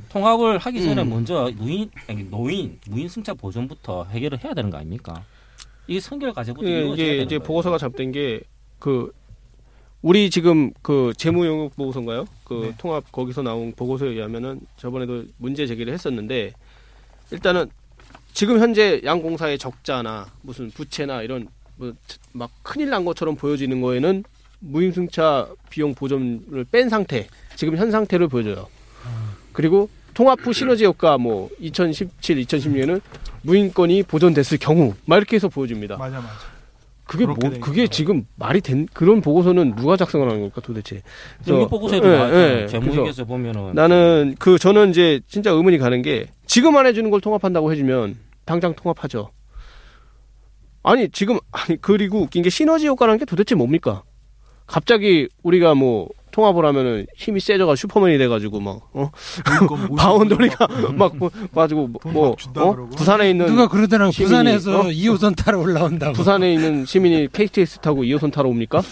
통합을 0.09 0.59
하기 0.59 0.83
전에 0.83 1.03
음. 1.03 1.11
먼저 1.11 1.51
노인 1.57 1.91
아니, 2.09 2.25
노인 2.25 2.79
무인 2.87 3.09
승차 3.09 3.35
보존부터 3.35 4.05
해결을 4.05 4.43
해야 4.45 4.55
되는 4.55 4.71
거 4.71 4.79
아닙니까? 4.79 5.23
이게 5.87 6.01
선결 6.01 6.33
과제부터 6.33 6.67
예, 6.67 6.79
이루어져야 6.81 6.93
이게 6.95 7.05
되는 7.13 7.25
이제 7.27 7.39
거예요. 7.39 7.47
보고서가 7.47 7.79
잘못된 7.79 8.13
게그 8.13 9.13
우리 10.03 10.31
지금 10.31 10.73
그 10.83 11.13
재무 11.17 11.47
용역 11.47 11.75
보고서인가요? 11.77 12.27
그 12.45 12.55
네. 12.71 12.75
통합 12.79 13.11
거기서 13.11 13.43
나온 13.43 13.73
보고서에 13.75 14.11
의하면은 14.11 14.61
저번에도 14.77 15.25
문제 15.39 15.67
제기를 15.67 15.93
했었는데 15.93 16.53
일단은 17.33 17.69
지금 18.33 18.59
현재 18.61 19.01
양 19.05 19.21
공사의 19.23 19.59
적자나 19.59 20.27
무슨 20.43 20.71
부채나 20.71 21.23
이런 21.23 21.49
뭐 21.77 21.93
막 22.33 22.51
큰일 22.63 22.91
난 22.91 23.05
것처럼 23.05 23.35
보여지는 23.37 23.81
거에는 23.81 24.23
무임승차 24.61 25.49
비용 25.71 25.95
보전을 25.95 26.65
뺀 26.71 26.89
상태 26.89 27.27
지금 27.57 27.77
현 27.77 27.91
상태를 27.91 28.29
보여줘요. 28.29 28.69
그리고 29.59 29.89
통합 30.15 30.39
후 30.41 30.53
시너지 30.53 30.85
효과 30.85 31.19
뭐 31.19 31.51
2017, 31.59 32.45
2016년에는 32.45 33.01
무인권이 33.43 34.05
보존됐을 34.05 34.57
경우 34.59 34.95
막 35.05 35.17
이렇게 35.17 35.35
해서 35.35 35.49
보여줍니다. 35.49 35.97
맞아 35.97 36.19
맞아. 36.21 36.33
그게 37.05 37.27
뭐 37.27 37.35
그게. 37.35 37.89
지금 37.89 38.25
말이 38.37 38.61
된 38.61 38.87
그런 38.93 39.21
보고서는 39.21 39.75
누가 39.75 39.97
작성을 39.97 40.25
하는 40.25 40.39
겁니까 40.43 40.61
도대체? 40.61 41.03
그래서- 41.43 41.67
보고서에도 41.67 42.07
예, 42.07 42.17
나왔잖아요. 42.17 42.57
예. 42.63 42.67
재무회계에서 42.69 43.25
보면은 43.25 43.75
나는 43.75 44.37
그 44.39 44.59
저는 44.61 44.91
이제 44.91 45.21
진짜 45.27 45.51
의문이 45.51 45.79
가는 45.79 46.03
게 46.03 46.29
지금 46.47 46.77
안 46.77 46.87
해주는 46.87 47.11
걸 47.11 47.21
통합한다고 47.21 47.73
해주면 47.73 48.17
당장 48.45 48.75
통합하죠. 48.77 49.33
아니 50.85 51.09
지금 51.09 51.41
아니 51.51 51.81
그리고 51.81 52.21
웃긴 52.21 52.45
게 52.45 52.51
시너지 52.51 52.87
효과라는 52.87 53.19
게 53.19 53.25
도대체 53.25 53.57
뭡니까? 53.57 54.05
갑자기 54.69 55.29
우리가 55.43 55.75
뭐 55.75 56.09
통합을 56.31 56.65
하면은 56.67 57.07
힘이 57.17 57.41
세져가 57.41 57.77
슈퍼맨이 57.77 58.19
돼가지고 58.19 58.61
막 58.61 58.81
어? 58.93 59.11
바운더리가 59.97 60.69
막 60.95 61.17
뭐, 61.17 61.31
가지고 61.55 61.89
뭐, 61.89 62.13
뭐 62.13 62.29
어? 62.57 62.89
부산에 62.97 63.31
있는 63.31 63.47
누가 63.47 63.69
그러더라고 63.69 64.13
시민이, 64.13 64.29
부산에서 64.29 64.81
어? 64.81 64.83
2호선 64.85 65.37
타러 65.37 65.59
올라온다고. 65.59 66.13
부산에 66.13 66.53
있는 66.53 66.85
시민이 66.85 67.29
KTX 67.33 67.79
타고 67.79 68.03
2호선 68.03 68.33
타러 68.33 68.49
옵니까? 68.49 68.83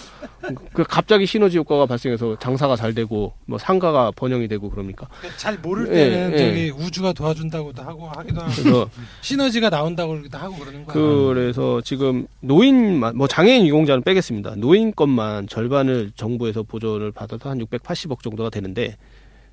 그 0.72 0.84
갑자기 0.84 1.26
시너지 1.26 1.58
효과가 1.58 1.86
발생해서 1.86 2.36
장사가 2.38 2.76
잘 2.76 2.94
되고 2.94 3.32
뭐 3.46 3.58
상가가 3.58 4.12
번영이 4.14 4.48
되고 4.48 4.70
그럽니까? 4.70 5.08
잘 5.36 5.58
모를 5.58 5.88
예, 5.88 6.10
때는 6.10 6.32
예. 6.32 6.38
저기 6.38 6.70
우주가 6.70 7.12
도와준다고도 7.12 7.82
하고 7.82 8.08
하기도 8.08 8.40
하고 8.40 8.52
그래서 8.54 8.88
시너지가 9.22 9.70
나온다고 9.70 10.18
하고 10.32 10.56
그러는 10.56 10.84
거야. 10.84 10.94
그래서 10.94 11.80
지금 11.82 12.26
노인만 12.40 13.16
뭐 13.16 13.26
장애인 13.26 13.66
유공자는 13.66 14.02
빼겠습니다. 14.02 14.54
노인권만 14.56 15.48
절반을 15.48 16.12
정부에서 16.16 16.62
보조를 16.62 17.12
받아 17.12 17.35
서 17.38 17.48
한 17.50 17.58
680억 17.58 18.22
정도가 18.22 18.50
되는데 18.50 18.96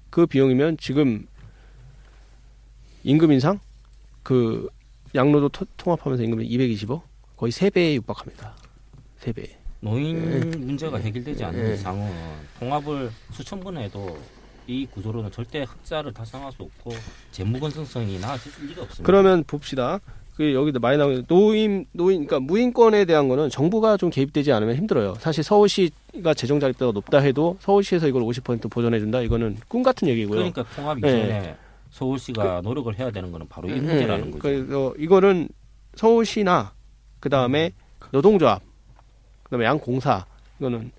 그 0.10 0.26
비용이면 0.26 0.78
지금 0.78 1.28
임금 3.04 3.32
인상 3.32 3.60
그 4.24 4.70
양로도 5.16 5.50
토- 5.50 5.66
통합하면서 5.78 6.24
임금이 6.24 6.48
220억 6.50 7.02
거의 7.38 7.52
3배에 7.52 7.96
육박합니다. 7.96 8.56
3배. 9.22 9.50
노인 9.82 10.16
예. 10.32 10.40
문제가 10.58 10.98
해결되지 10.98 11.44
않는 11.44 11.70
예. 11.72 11.74
이상은 11.74 12.10
통합을 12.60 13.12
수천 13.32 13.60
번 13.60 13.78
해도 13.78 14.18
이 14.66 14.86
구조로는 14.86 15.30
절대 15.32 15.64
흑자를 15.64 16.14
달성할 16.14 16.52
수 16.54 16.64
없고 16.64 16.92
재무 17.32 17.60
건전성이 17.60 18.18
나아질 18.20 18.52
리가 18.68 18.84
없습니다. 18.84 19.04
그러면 19.06 19.44
봅시다. 19.44 20.00
그 20.36 20.54
여기도 20.54 20.80
많이 20.80 20.98
나오는 20.98 21.24
노인 21.28 21.86
노인 21.92 22.26
그러니까 22.26 22.40
무인권에 22.40 23.06
대한 23.06 23.28
거는 23.28 23.50
정부가 23.50 23.98
좀 23.98 24.10
개입되지 24.10 24.52
않으면 24.52 24.76
힘들어요. 24.76 25.16
사실 25.20 25.44
서울시가 25.44 26.34
재정 26.36 26.60
자립도가 26.60 26.92
높다 26.92 27.20
해도 27.20 27.58
서울시에서 27.60 28.08
이걸 28.08 28.24
50% 28.24 28.70
보전해 28.72 29.00
준다. 29.00 29.22
이거는 29.22 29.58
꿈 29.68 29.84
같은 29.84 30.08
얘기고요. 30.08 30.38
그러니까 30.38 30.64
통합 30.76 30.98
예. 31.04 31.08
이전에 31.08 31.56
서울시가 31.92 32.62
노력을 32.64 32.98
해야 32.98 33.12
되는 33.12 33.32
거는 33.32 33.48
바로 33.48 33.70
이 33.70 33.74
문제라는 33.74 34.28
예, 34.28 34.32
거죠. 34.32 34.40
그래서 34.40 34.94
이거는 34.98 35.50
서울시나 35.96 36.74
그 37.20 37.30
다음에 37.30 37.72
노동조합, 38.12 38.62
그다음에 39.44 39.66
양공사 39.66 40.26
이거는 40.60 40.92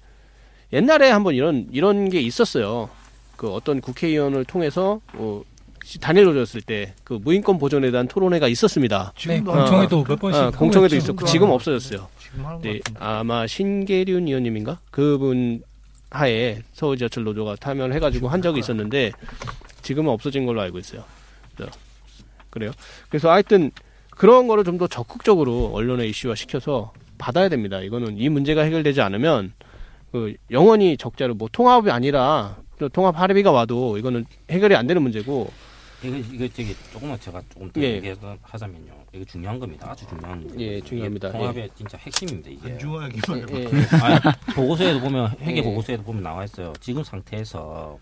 옛날에 0.73 1.11
한번 1.11 1.35
이런 1.35 1.67
이런 1.73 2.09
게 2.09 2.21
있었어요. 2.21 2.89
그 3.37 3.53
어떤 3.53 3.81
국회의원을 3.81 4.45
통해서 4.45 5.01
뭐 5.15 5.45
단일로졌을 6.01 6.63
때 6.63 6.95
그 7.05 7.15
무인권 7.23 7.59
보존에 7.59 7.91
대한 7.91 8.09
토론회가 8.09 8.49
있었습니다. 8.49 9.13
네, 9.17 9.21
지금도 9.21 9.53
공청회도 9.53 10.05
몇 10.05 10.19
번씩 10.19 10.43
아, 10.43 10.51
공청회도. 10.51 10.97
있었고 10.97 11.25
지금 11.27 11.51
없어졌어요. 11.51 12.09
지금 12.19 12.45
네. 12.63 12.81
아마 12.99 13.47
신계륜 13.47 14.27
의원님인가 14.27 14.79
그분 14.91 15.63
하에 16.11 16.61
서울 16.73 16.97
지하철 16.97 17.25
노조가 17.25 17.57
참여를 17.61 17.95
해가지고 17.95 18.29
한 18.29 18.41
적이 18.41 18.61
있었는데 18.61 19.13
지금은 19.83 20.11
없어진 20.13 20.47
걸로 20.47 20.61
알고 20.63 20.79
있어요. 20.79 21.05
그래서 21.57 21.73
그래요. 22.51 22.71
그래서 23.09 23.31
하여튼 23.31 23.71
그런 24.11 24.47
거를 24.47 24.65
좀 24.65 24.79
더 24.79 24.87
적극적으로 24.87 25.73
언론에 25.75 26.07
이슈화 26.07 26.35
시켜서 26.37 26.93
받아야 27.19 27.49
됩니다. 27.49 27.81
이거는 27.81 28.17
이 28.19 28.29
문제가 28.29 28.63
해결되지 28.63 29.01
않으면 29.01 29.53
그 30.13 30.35
영원히 30.51 30.97
적자로 30.97 31.35
뭐 31.35 31.49
통합이 31.51 31.91
아니라 31.91 32.57
또 32.79 32.89
통합 32.89 33.19
할애비가 33.19 33.51
와도 33.53 33.99
이거는 33.99 34.25
해결이 34.51 34.75
안 34.77 34.87
되는 34.87 35.03
문제고 35.03 35.53
이거 36.05 36.17
이거 36.17 36.49
저기 36.49 36.75
조금만 36.93 37.19
제가 37.19 37.43
조금 37.49 37.71
더 37.71 37.81
예. 37.81 37.95
얘기하자면요. 37.95 38.93
이게 39.13 39.25
중요한 39.25 39.59
겁니다. 39.59 39.91
아주 39.91 40.07
중요한 40.07 40.41
문제. 40.41 40.61
예, 40.61 40.81
중요합니다. 40.81 41.33
통합의 41.33 41.71
진짜 41.75 41.97
핵심입니다. 41.99 42.51
이게. 42.51 42.73
안중하기만 42.73 43.41
해봐. 43.41 43.59
예, 43.59 43.65
예. 43.65 43.87
아, 44.03 44.33
보고서에도 44.55 45.01
보면 45.01 45.37
회계 45.41 45.59
예. 45.59 45.63
보고서에도 45.63 46.03
보면 46.03 46.23
나와 46.23 46.45
있어요. 46.45 46.73
지금 46.81 47.03
상태에서 47.03 47.99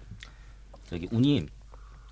저기 0.85 1.09
운임 1.13 1.47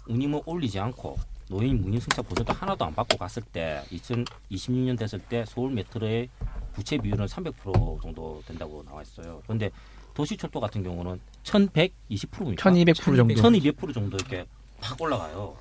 운임을 0.06 0.42
올리지 0.46 0.78
않고 0.78 1.16
노인 1.48 1.80
문임 1.80 1.98
승차 1.98 2.22
보조도 2.22 2.52
하나도 2.52 2.84
안 2.84 2.94
받고 2.94 3.16
갔을 3.18 3.42
때 3.42 3.82
2026년 3.90 4.96
됐을 4.96 5.18
때 5.18 5.44
서울 5.46 5.72
메트로의 5.72 6.28
부채 6.72 6.96
비율은 6.96 7.26
300% 7.26 8.00
정도 8.00 8.40
된다고 8.46 8.84
나와 8.84 9.02
있어요. 9.02 9.42
그런데 9.44 9.70
도시철도 10.14 10.60
같은 10.60 10.82
경우는 10.84 11.20
1,120%입니까? 11.42 12.70
1200% 12.70 13.16
정도. 13.16 13.34
1200% 13.34 13.94
정도 13.94 14.16
이렇게 14.16 14.46
확 14.80 15.00
올라가요. 15.00 15.56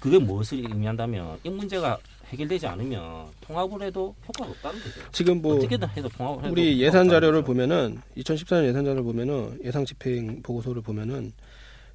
그게 0.00 0.18
무엇을 0.18 0.58
의미한다면 0.58 1.38
이 1.44 1.48
문제가 1.50 1.98
해결되지 2.28 2.66
않으면 2.66 3.26
통합을 3.40 3.82
해도 3.82 4.14
효과가 4.28 4.50
없다는 4.50 4.80
거죠. 4.80 5.00
지금 5.12 5.40
뭐 5.42 5.56
어떻게든 5.56 5.88
해서 5.90 6.08
통합을 6.08 6.44
해도 6.44 6.52
우리 6.52 6.80
예산 6.80 7.08
자료를 7.08 7.42
거죠. 7.42 7.52
보면은 7.52 8.00
2014년 8.16 8.66
예산 8.68 8.84
자료를 8.84 9.02
보면은 9.04 9.58
예상 9.64 9.84
집행 9.84 10.42
보고서를 10.42 10.82
보면은 10.82 11.32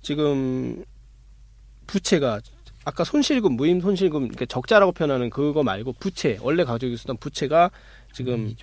지금 0.01 0.83
부채가 1.87 2.39
아까 2.85 3.03
손실금 3.03 3.53
무임 3.53 3.79
손실금 3.79 4.25
이렇게 4.25 4.45
적자라고 4.45 4.93
표현하는 4.93 5.29
그거 5.29 5.61
말고 5.63 5.93
부채 5.99 6.37
원래 6.41 6.63
가지고 6.63 6.93
있었던 6.93 7.17
부채가 7.17 7.69
지금 8.13 8.55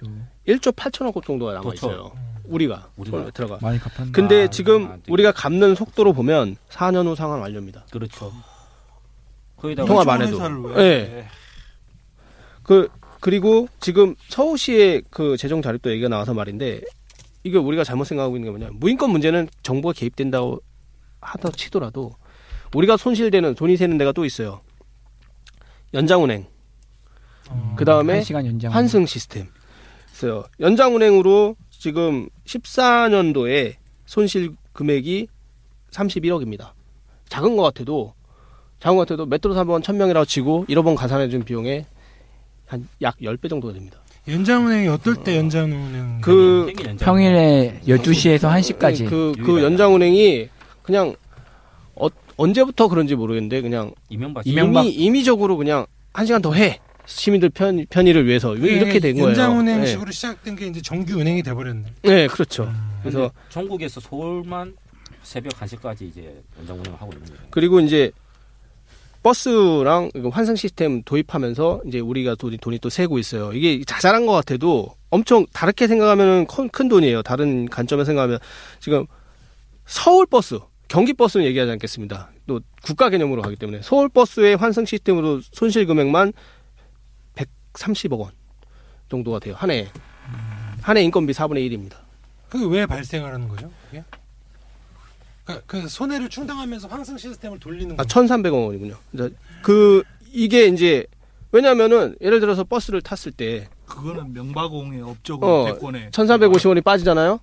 1조 0.46 0.74
8천억 0.74 1.14
원 1.14 1.22
정도가 1.24 1.52
남아 1.52 1.62
그렇죠. 1.62 1.86
있어요. 1.86 2.12
우리가 2.44 2.88
우리가. 2.96 3.30
들어가. 3.30 3.58
많이 3.60 3.78
갚았네. 3.78 4.12
근데 4.12 4.44
아, 4.44 4.46
지금 4.48 4.86
아, 4.86 4.96
되게- 4.96 5.12
우리가 5.12 5.32
갚는 5.32 5.74
속도로 5.74 6.14
보면 6.14 6.56
4년 6.70 7.06
후 7.06 7.14
상환 7.14 7.40
완료입니다. 7.40 7.84
그렇죠. 7.92 8.32
통합 9.86 10.08
안 10.08 10.22
해도. 10.22 10.38
왜? 10.74 10.84
예. 10.84 11.24
그 12.62 12.88
그리고 13.20 13.66
지금 13.80 14.14
서울시의 14.28 15.02
그 15.10 15.36
재정 15.36 15.62
자립도 15.62 15.90
얘기가 15.90 16.08
나와서 16.08 16.34
말인데 16.34 16.80
이게 17.42 17.58
우리가 17.58 17.82
잘못 17.84 18.04
생각하고 18.04 18.36
있는 18.36 18.52
게 18.52 18.58
뭐냐 18.58 18.72
무인권 18.78 19.10
문제는 19.10 19.48
정부가 19.62 19.92
개입된다고 19.94 20.60
하다 21.20 21.50
치더라도 21.52 22.12
우리가 22.74 22.96
손실되는 22.96 23.54
돈이 23.54 23.76
새는 23.76 23.98
데가 23.98 24.12
또 24.12 24.24
있어요 24.24 24.60
연장은행 25.94 26.46
그 27.76 27.84
다음에 27.84 28.20
1시간 28.20 28.44
연장. 28.46 28.72
환승 28.72 29.06
시스템 29.06 29.46
있어요 30.12 30.44
연장은행으로 30.60 31.56
지금 31.70 32.28
14년도에 32.44 33.76
손실 34.06 34.54
금액이 34.74 35.28
31억입니다 35.90 36.72
작은 37.28 37.56
것 37.56 37.62
같아도 37.62 38.14
작은 38.80 38.96
것 38.96 39.06
같아도 39.08 39.26
메트로 39.26 39.54
3번 39.54 39.82
1000명이라고 39.82 40.26
치고 40.26 40.66
1억 40.68 40.84
원 40.86 40.94
가산해 40.94 41.28
준 41.28 41.44
비용에 41.44 41.84
한약 42.66 43.18
10배 43.20 43.48
정도가 43.48 43.72
됩니다. 43.74 43.98
연장은행이 44.28 44.88
어떨 44.88 45.16
때 45.16 45.36
연장은행 45.38 46.20
그 46.20 46.64
되게 46.68 46.90
연장- 46.90 47.04
평일에 47.06 47.80
12시에서 47.86 48.50
1시까지. 48.50 49.08
그, 49.08 49.32
그. 49.44 49.62
연장은행이 49.62 50.48
그냥 50.82 51.16
어, 51.94 52.06
언제부터 52.36 52.88
그런지 52.88 53.14
모르겠는데 53.16 53.62
그냥 53.62 53.92
이명박 54.10 54.46
이미 54.46 54.90
임의적으로 54.90 55.56
그냥 55.56 55.86
한 56.12 56.26
시간 56.26 56.42
더 56.42 56.52
해. 56.52 56.78
시민들 57.06 57.48
편, 57.48 57.86
편의를 57.88 58.26
위해서 58.26 58.54
이렇게 58.54 58.98
된 59.00 59.14
거예요. 59.14 59.28
연장은행식으로 59.28 60.10
시작된 60.10 60.56
게 60.56 60.66
이제 60.66 60.82
정규 60.82 61.18
은행이 61.18 61.42
돼버렸네. 61.42 61.84
네, 62.02 62.10
네, 62.14 62.26
그렇죠. 62.26 62.64
음. 62.64 62.90
그래서 63.00 63.30
전국에서 63.48 63.98
서울만 64.00 64.76
새벽 65.22 65.52
1시까지 65.54 66.02
이제 66.02 66.36
연장 66.58 66.78
운영을 66.78 67.00
하고 67.00 67.10
있는 67.14 67.26
거예요. 67.28 67.40
그리고 67.50 67.80
이제 67.80 68.12
버스랑 69.28 70.10
환승 70.32 70.56
시스템 70.56 71.02
도입하면서 71.02 71.82
이제 71.86 72.00
우리가 72.00 72.34
돈이, 72.34 72.56
돈이 72.56 72.78
또 72.78 72.88
세고 72.88 73.18
있어요. 73.18 73.52
이게 73.52 73.84
자잘한 73.84 74.24
것 74.24 74.32
같아도 74.32 74.94
엄청 75.10 75.44
다르게 75.52 75.86
생각하면 75.86 76.46
큰, 76.46 76.70
큰 76.70 76.88
돈이에요. 76.88 77.22
다른 77.22 77.68
관점에 77.68 78.06
생각하면 78.06 78.38
지금 78.80 79.06
서울 79.84 80.24
버스, 80.24 80.58
경기 80.88 81.12
버스는 81.12 81.44
얘기하지 81.44 81.72
않겠습니다. 81.72 82.30
또 82.46 82.60
국가 82.82 83.10
개념으로 83.10 83.42
가기 83.42 83.56
때문에 83.56 83.82
서울 83.82 84.08
버스의 84.08 84.56
환승 84.56 84.86
시스템으로 84.86 85.42
손실 85.52 85.84
금액만 85.84 86.32
130억 87.74 88.18
원 88.18 88.30
정도가 89.10 89.40
돼요. 89.40 89.54
한 89.58 89.70
해. 89.70 89.88
한해 90.80 91.02
인건비 91.02 91.34
4분의 91.34 91.70
1입니다. 91.70 91.96
그게 92.48 92.64
왜 92.64 92.86
발생하는 92.86 93.46
거죠? 93.48 93.70
그게? 93.90 94.02
그러니까 95.48 95.64
그 95.66 95.88
손해를 95.88 96.28
충당하면서 96.28 96.88
환승 96.88 97.16
시스템을 97.16 97.58
돌리는 97.58 97.94
아, 97.94 97.96
거. 97.96 98.02
1,300억 98.02 98.66
원이군요. 98.66 98.96
이제 99.14 99.30
그 99.62 100.02
이게 100.30 100.66
이제 100.66 101.06
왜냐면은 101.52 102.14
예를 102.20 102.40
들어서 102.40 102.64
버스를 102.64 103.00
탔을 103.00 103.32
때 103.32 103.66
그거는 103.86 104.34
명바공의 104.34 105.00
업적으로 105.00 105.62
어, 105.62 105.72
대권에 105.72 106.10
1,450원이 106.10 106.84
빠지잖아요. 106.84 107.40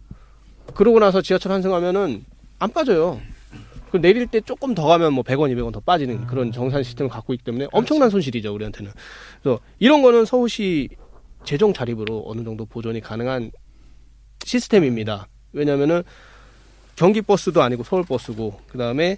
그러고 0.75 0.99
나서 0.99 1.23
지하철 1.23 1.51
환승하면은 1.51 2.25
안 2.59 2.71
빠져요. 2.71 3.19
그 3.91 3.97
내릴 3.97 4.27
때 4.27 4.39
조금 4.41 4.75
더 4.75 4.85
가면 4.85 5.13
뭐 5.13 5.23
100원, 5.23 5.51
200원 5.55 5.73
더 5.73 5.79
빠지는 5.79 6.27
그런 6.27 6.51
정산 6.51 6.83
시스템을 6.83 7.09
갖고 7.09 7.33
있기 7.33 7.43
때문에 7.43 7.67
엄청난 7.71 8.11
손실이죠, 8.11 8.53
우리한테는. 8.53 8.91
그래서 9.41 9.59
이런 9.79 10.03
거는 10.03 10.25
서울시 10.25 10.89
재정 11.43 11.73
자립으로 11.73 12.23
어느 12.27 12.43
정도 12.43 12.65
보존이 12.65 13.01
가능한 13.01 13.51
시스템입니다. 14.43 15.27
왜냐면은 15.53 16.03
경기 16.95 17.21
버스도 17.21 17.62
아니고 17.62 17.84
서울 17.84 18.03
버스고 18.03 18.60
그 18.67 18.77
다음에 18.77 19.17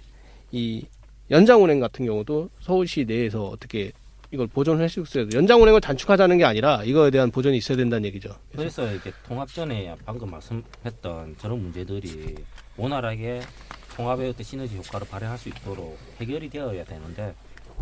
이 0.50 0.84
연장 1.30 1.62
운행 1.62 1.78
같은 1.80 2.06
경우도 2.06 2.50
서울시 2.60 3.04
내에서 3.04 3.44
어떻게 3.46 3.92
이걸 4.30 4.46
보존을 4.46 4.80
할수 4.82 5.00
있어야 5.00 5.24
돼요. 5.24 5.38
연장 5.38 5.62
운행을 5.62 5.80
단축하자는 5.80 6.38
게 6.38 6.44
아니라 6.44 6.82
이거에 6.84 7.10
대한 7.10 7.30
보존이 7.30 7.56
있어야 7.56 7.78
된다는 7.78 8.04
얘기죠. 8.06 8.34
그래서 8.52 8.90
이렇게 8.90 9.12
통합 9.26 9.48
전에 9.48 9.94
방금 10.04 10.30
말씀했던 10.30 11.36
저런 11.38 11.62
문제들이 11.62 12.34
원활하게 12.76 13.40
통합의 13.96 14.30
어떤 14.30 14.42
시너지 14.44 14.76
효과를 14.76 15.06
발휘할 15.08 15.38
수 15.38 15.48
있도록 15.48 15.98
해결이 16.20 16.50
되어야 16.50 16.84
되는데 16.84 17.34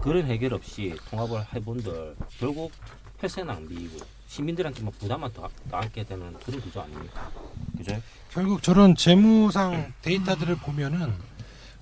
그런 0.02 0.24
해결 0.26 0.54
없이 0.54 0.94
통합을 1.10 1.42
해본들 1.54 2.14
결국 2.38 2.70
폐쇄 3.18 3.42
낭비이고 3.42 3.98
시민들한테만 4.28 4.92
부담만 4.98 5.32
더 5.32 5.48
안게 5.70 6.04
되는 6.04 6.32
그런 6.44 6.60
구조 6.60 6.80
아닙니까? 6.80 7.30
그죠? 7.76 8.00
결국 8.30 8.62
저런 8.62 8.94
재무상 8.94 9.92
데이터들을 10.02 10.56
보면은 10.56 11.12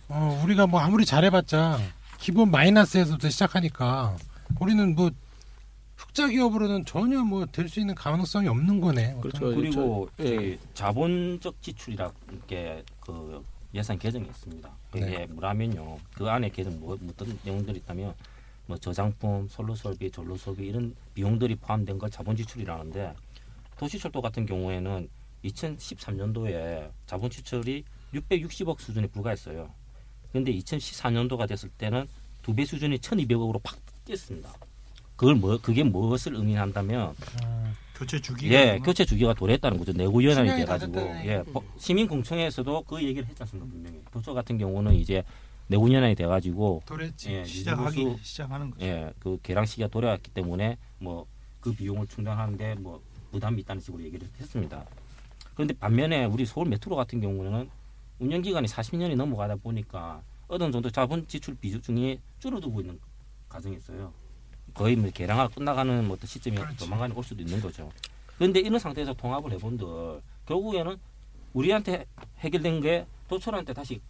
어, 0.08 0.40
우리가 0.44 0.66
뭐 0.66 0.80
아무리 0.80 1.04
잘해봤자 1.04 1.78
기본 2.18 2.50
마이너스에서부터 2.50 3.28
시작하니까 3.30 4.16
우리는 4.60 4.94
뭐 4.94 5.10
흑자 5.96 6.28
기업으로는 6.28 6.84
전혀 6.84 7.22
뭐 7.22 7.46
될 7.46 7.68
수 7.68 7.80
있는 7.80 7.94
가능성이 7.94 8.48
없는 8.48 8.80
거네. 8.80 9.16
그렇죠. 9.20 9.54
그리고 9.54 10.08
저- 10.18 10.24
예. 10.24 10.58
자본적 10.74 11.60
지출이라는 11.62 12.12
게그 12.46 13.44
예산 13.74 13.98
개정이 13.98 14.26
있습니다. 14.26 14.70
그게 14.92 15.04
네. 15.04 15.26
뭐라면요. 15.26 15.98
그 16.14 16.28
안에 16.28 16.48
개정 16.50 16.78
뭐 16.78 16.96
어떤 17.08 17.38
내용들이 17.42 17.78
있다면 17.78 18.14
뭐 18.66 18.76
저장품, 18.78 19.46
선로 19.48 19.74
설비, 19.74 20.10
전로 20.10 20.36
설비 20.36 20.66
이런 20.66 20.94
비용들이 21.14 21.56
포함된 21.56 21.98
걸 21.98 22.10
자본 22.10 22.36
지출이라는데 22.36 23.14
도시철도 23.78 24.20
같은 24.22 24.46
경우에는 24.46 25.08
2013년도에 25.44 26.90
자본 27.06 27.30
지출이 27.30 27.84
660억 28.14 28.80
수준에 28.80 29.06
불과했어요. 29.08 29.68
그런데 30.32 30.52
2014년도가 30.52 31.46
됐을 31.48 31.68
때는 31.70 32.06
두 32.42 32.54
배 32.54 32.64
수준이 32.64 32.98
1,200억으로 32.98 33.60
팍 33.62 33.76
뛰었습니다. 34.04 34.52
그걸 35.16 35.34
뭐 35.36 35.58
그게 35.60 35.82
무엇을 35.82 36.34
의미한다면 36.34 37.14
음, 37.44 37.74
교체 37.96 38.20
주기가 38.20 38.54
예. 38.54 38.78
교체 38.84 39.04
주기가 39.04 39.32
도래했다는 39.34 39.78
거죠. 39.78 39.92
내구 39.92 40.22
연합이 40.24 40.48
신경이 40.48 40.60
돼가지고 40.66 40.92
다 40.92 41.20
예, 41.24 41.28
됐다네. 41.28 41.52
법- 41.52 41.64
시민 41.78 42.06
공청회에서도 42.08 42.82
그 42.82 43.02
얘기를 43.02 43.26
했지 43.26 43.42
않습니까 43.42 43.70
분명히. 43.70 43.98
도처 44.12 44.34
같은 44.34 44.58
경우는 44.58 44.94
이제 44.94 45.22
내구연합이 45.68 46.14
돼가지고 46.14 46.82
도랬지. 46.86 47.32
예, 47.32 47.44
시작하기 47.44 48.04
누수, 48.04 48.24
시작하는 48.24 48.70
거죠. 48.70 48.84
예, 48.84 49.12
그 49.18 49.38
계량 49.42 49.64
시기가 49.66 49.88
도래했기 49.88 50.30
때문에 50.30 50.78
뭐 50.98 51.26
그 51.64 51.72
비용을 51.72 52.06
충당하는데 52.06 52.74
뭐 52.74 53.00
부담이 53.32 53.62
있다는 53.62 53.80
식으로 53.80 54.04
얘기를 54.04 54.28
했습니다. 54.38 54.84
그런데 55.54 55.72
반면에 55.72 56.26
우리 56.26 56.44
서울 56.44 56.68
메트로 56.68 56.94
같은 56.94 57.22
경우는 57.22 57.70
운영 58.18 58.42
기간이 58.42 58.68
40년이 58.68 59.16
넘어가다 59.16 59.56
보니까 59.56 60.22
어느 60.46 60.70
정도 60.70 60.90
자본 60.90 61.26
지출 61.26 61.54
비중이 61.54 62.20
줄어들고 62.38 62.82
있는 62.82 63.00
과정이 63.48 63.76
있어요. 63.76 64.12
거의 64.74 64.94
뭐 64.94 65.08
개량화 65.10 65.48
끝나가는 65.48 66.04
뭐 66.06 66.16
어떤 66.16 66.26
시점이 66.26 66.54
그렇지. 66.58 66.76
조만간에 66.76 67.14
올 67.14 67.24
수도 67.24 67.42
있는 67.42 67.58
거죠. 67.62 67.90
그런데 68.36 68.60
이런 68.60 68.78
상태에서 68.78 69.14
통합을 69.14 69.52
해본들 69.52 69.86
결국에는 70.44 70.98
우리한테 71.54 72.04
해결된 72.40 72.82
게 72.82 73.06
도철한테 73.28 73.72
다시 73.72 74.02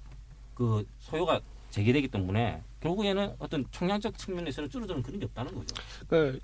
그 0.55 0.87
소요가 1.01 1.41
재개되기 1.71 2.09
때문에 2.09 2.63
결국에는 2.81 3.33
어떤 3.39 3.65
청량적 3.73 4.17
측면에서는 4.19 4.71
줄어드는 4.71 5.03
그런 5.03 5.19
게 5.21 5.27
없다는 5.27 5.55
거죠. 5.55 5.75
그 6.09 6.39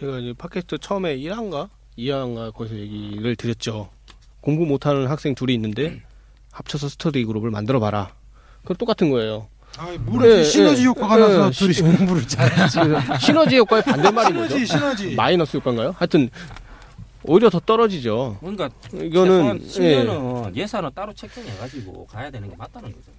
제가 0.00 0.18
이제 0.18 0.32
팟캐스트 0.36 0.78
처음에 0.78 1.16
1화인가 1.18 1.68
2화인가 1.98 2.52
거기서 2.52 2.76
얘기를 2.76 3.36
드렸죠. 3.36 3.90
공부 4.40 4.64
못하는 4.66 5.06
학생 5.06 5.34
둘이 5.34 5.54
있는데 5.54 6.02
합쳐서 6.52 6.88
스터디 6.88 7.24
그룹을 7.24 7.50
만들어 7.50 7.78
봐라. 7.80 8.14
그건 8.62 8.76
똑같은 8.76 9.10
거예요. 9.10 9.48
아, 9.76 9.94
모르지 10.00 10.38
예, 10.40 10.44
시너지 10.44 10.82
예, 10.82 10.86
효과가 10.86 11.16
예, 11.16 11.20
나서 11.20 11.52
시- 11.52 11.72
둘이 11.72 11.96
공부를 11.96 12.26
잘했지. 12.26 12.78
시너지 13.24 13.56
효과의 13.58 13.82
반대말이 13.84 14.32
뭐죠? 14.34 14.54
시너지 14.54 14.66
시너지. 14.66 15.14
마이너스 15.14 15.56
효과인가요? 15.58 15.94
하여튼 15.96 16.30
오히려 17.22 17.50
더 17.50 17.60
떨어지죠. 17.60 18.38
그러니까 18.40 18.70
이거는 18.92 19.60
최소한 19.68 19.86
예. 19.92 20.04
10년은 20.06 20.56
예산을 20.56 20.90
따로 20.94 21.12
책정해가지고 21.12 22.06
가야 22.06 22.30
되는 22.30 22.48
게 22.48 22.56
맞다는 22.56 22.90
거죠. 22.92 23.12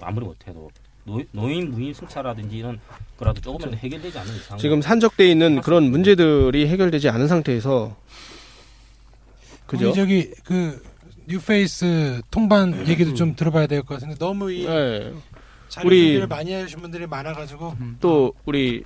아무리 0.00 0.26
못해도 0.26 0.70
노, 1.04 1.22
노인 1.32 1.70
무인 1.70 1.94
승차라든지 1.94 2.56
이런 2.58 2.80
거라도 3.18 3.40
조금이라도 3.40 3.76
해결되지 3.76 4.18
않는 4.18 4.34
이상 4.36 4.58
지금 4.58 4.82
산적돼 4.82 5.28
있는 5.30 5.60
그런 5.60 5.90
문제들이 5.90 6.66
해결되지 6.68 7.08
않은 7.10 7.28
상태에서 7.28 7.96
그죠? 9.66 9.86
우리 9.88 9.94
저기 9.94 10.30
그 10.44 10.82
뉴페이스 11.28 12.22
통반 12.30 12.86
얘기도 12.88 13.14
좀 13.14 13.34
들어봐야 13.34 13.66
될 13.66 13.82
것 13.82 13.94
같은데 13.94 14.16
너무 14.16 14.50
이 14.52 14.64
예. 14.64 15.12
자료 15.68 15.88
우리- 15.88 16.02
준비를 16.02 16.26
많이 16.28 16.52
해주신 16.54 16.80
분들이 16.80 17.06
많아가지고 17.06 17.74
또 18.00 18.32
우리 18.44 18.84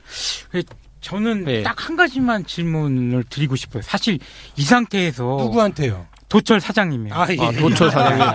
저는 1.02 1.44
네. 1.44 1.62
딱 1.62 1.76
한 1.88 1.96
가지만 1.96 2.44
질문을 2.44 3.24
드리고 3.24 3.56
싶어요. 3.56 3.82
사실 3.82 4.18
이 4.56 4.62
상태에서 4.62 5.22
누구한테요? 5.24 6.06
도철 6.28 6.60
사장님이에요. 6.60 7.14
아 7.14 7.26
예. 7.30 7.36
아, 7.40 7.50
도철 7.52 7.90
사장님 7.90 8.22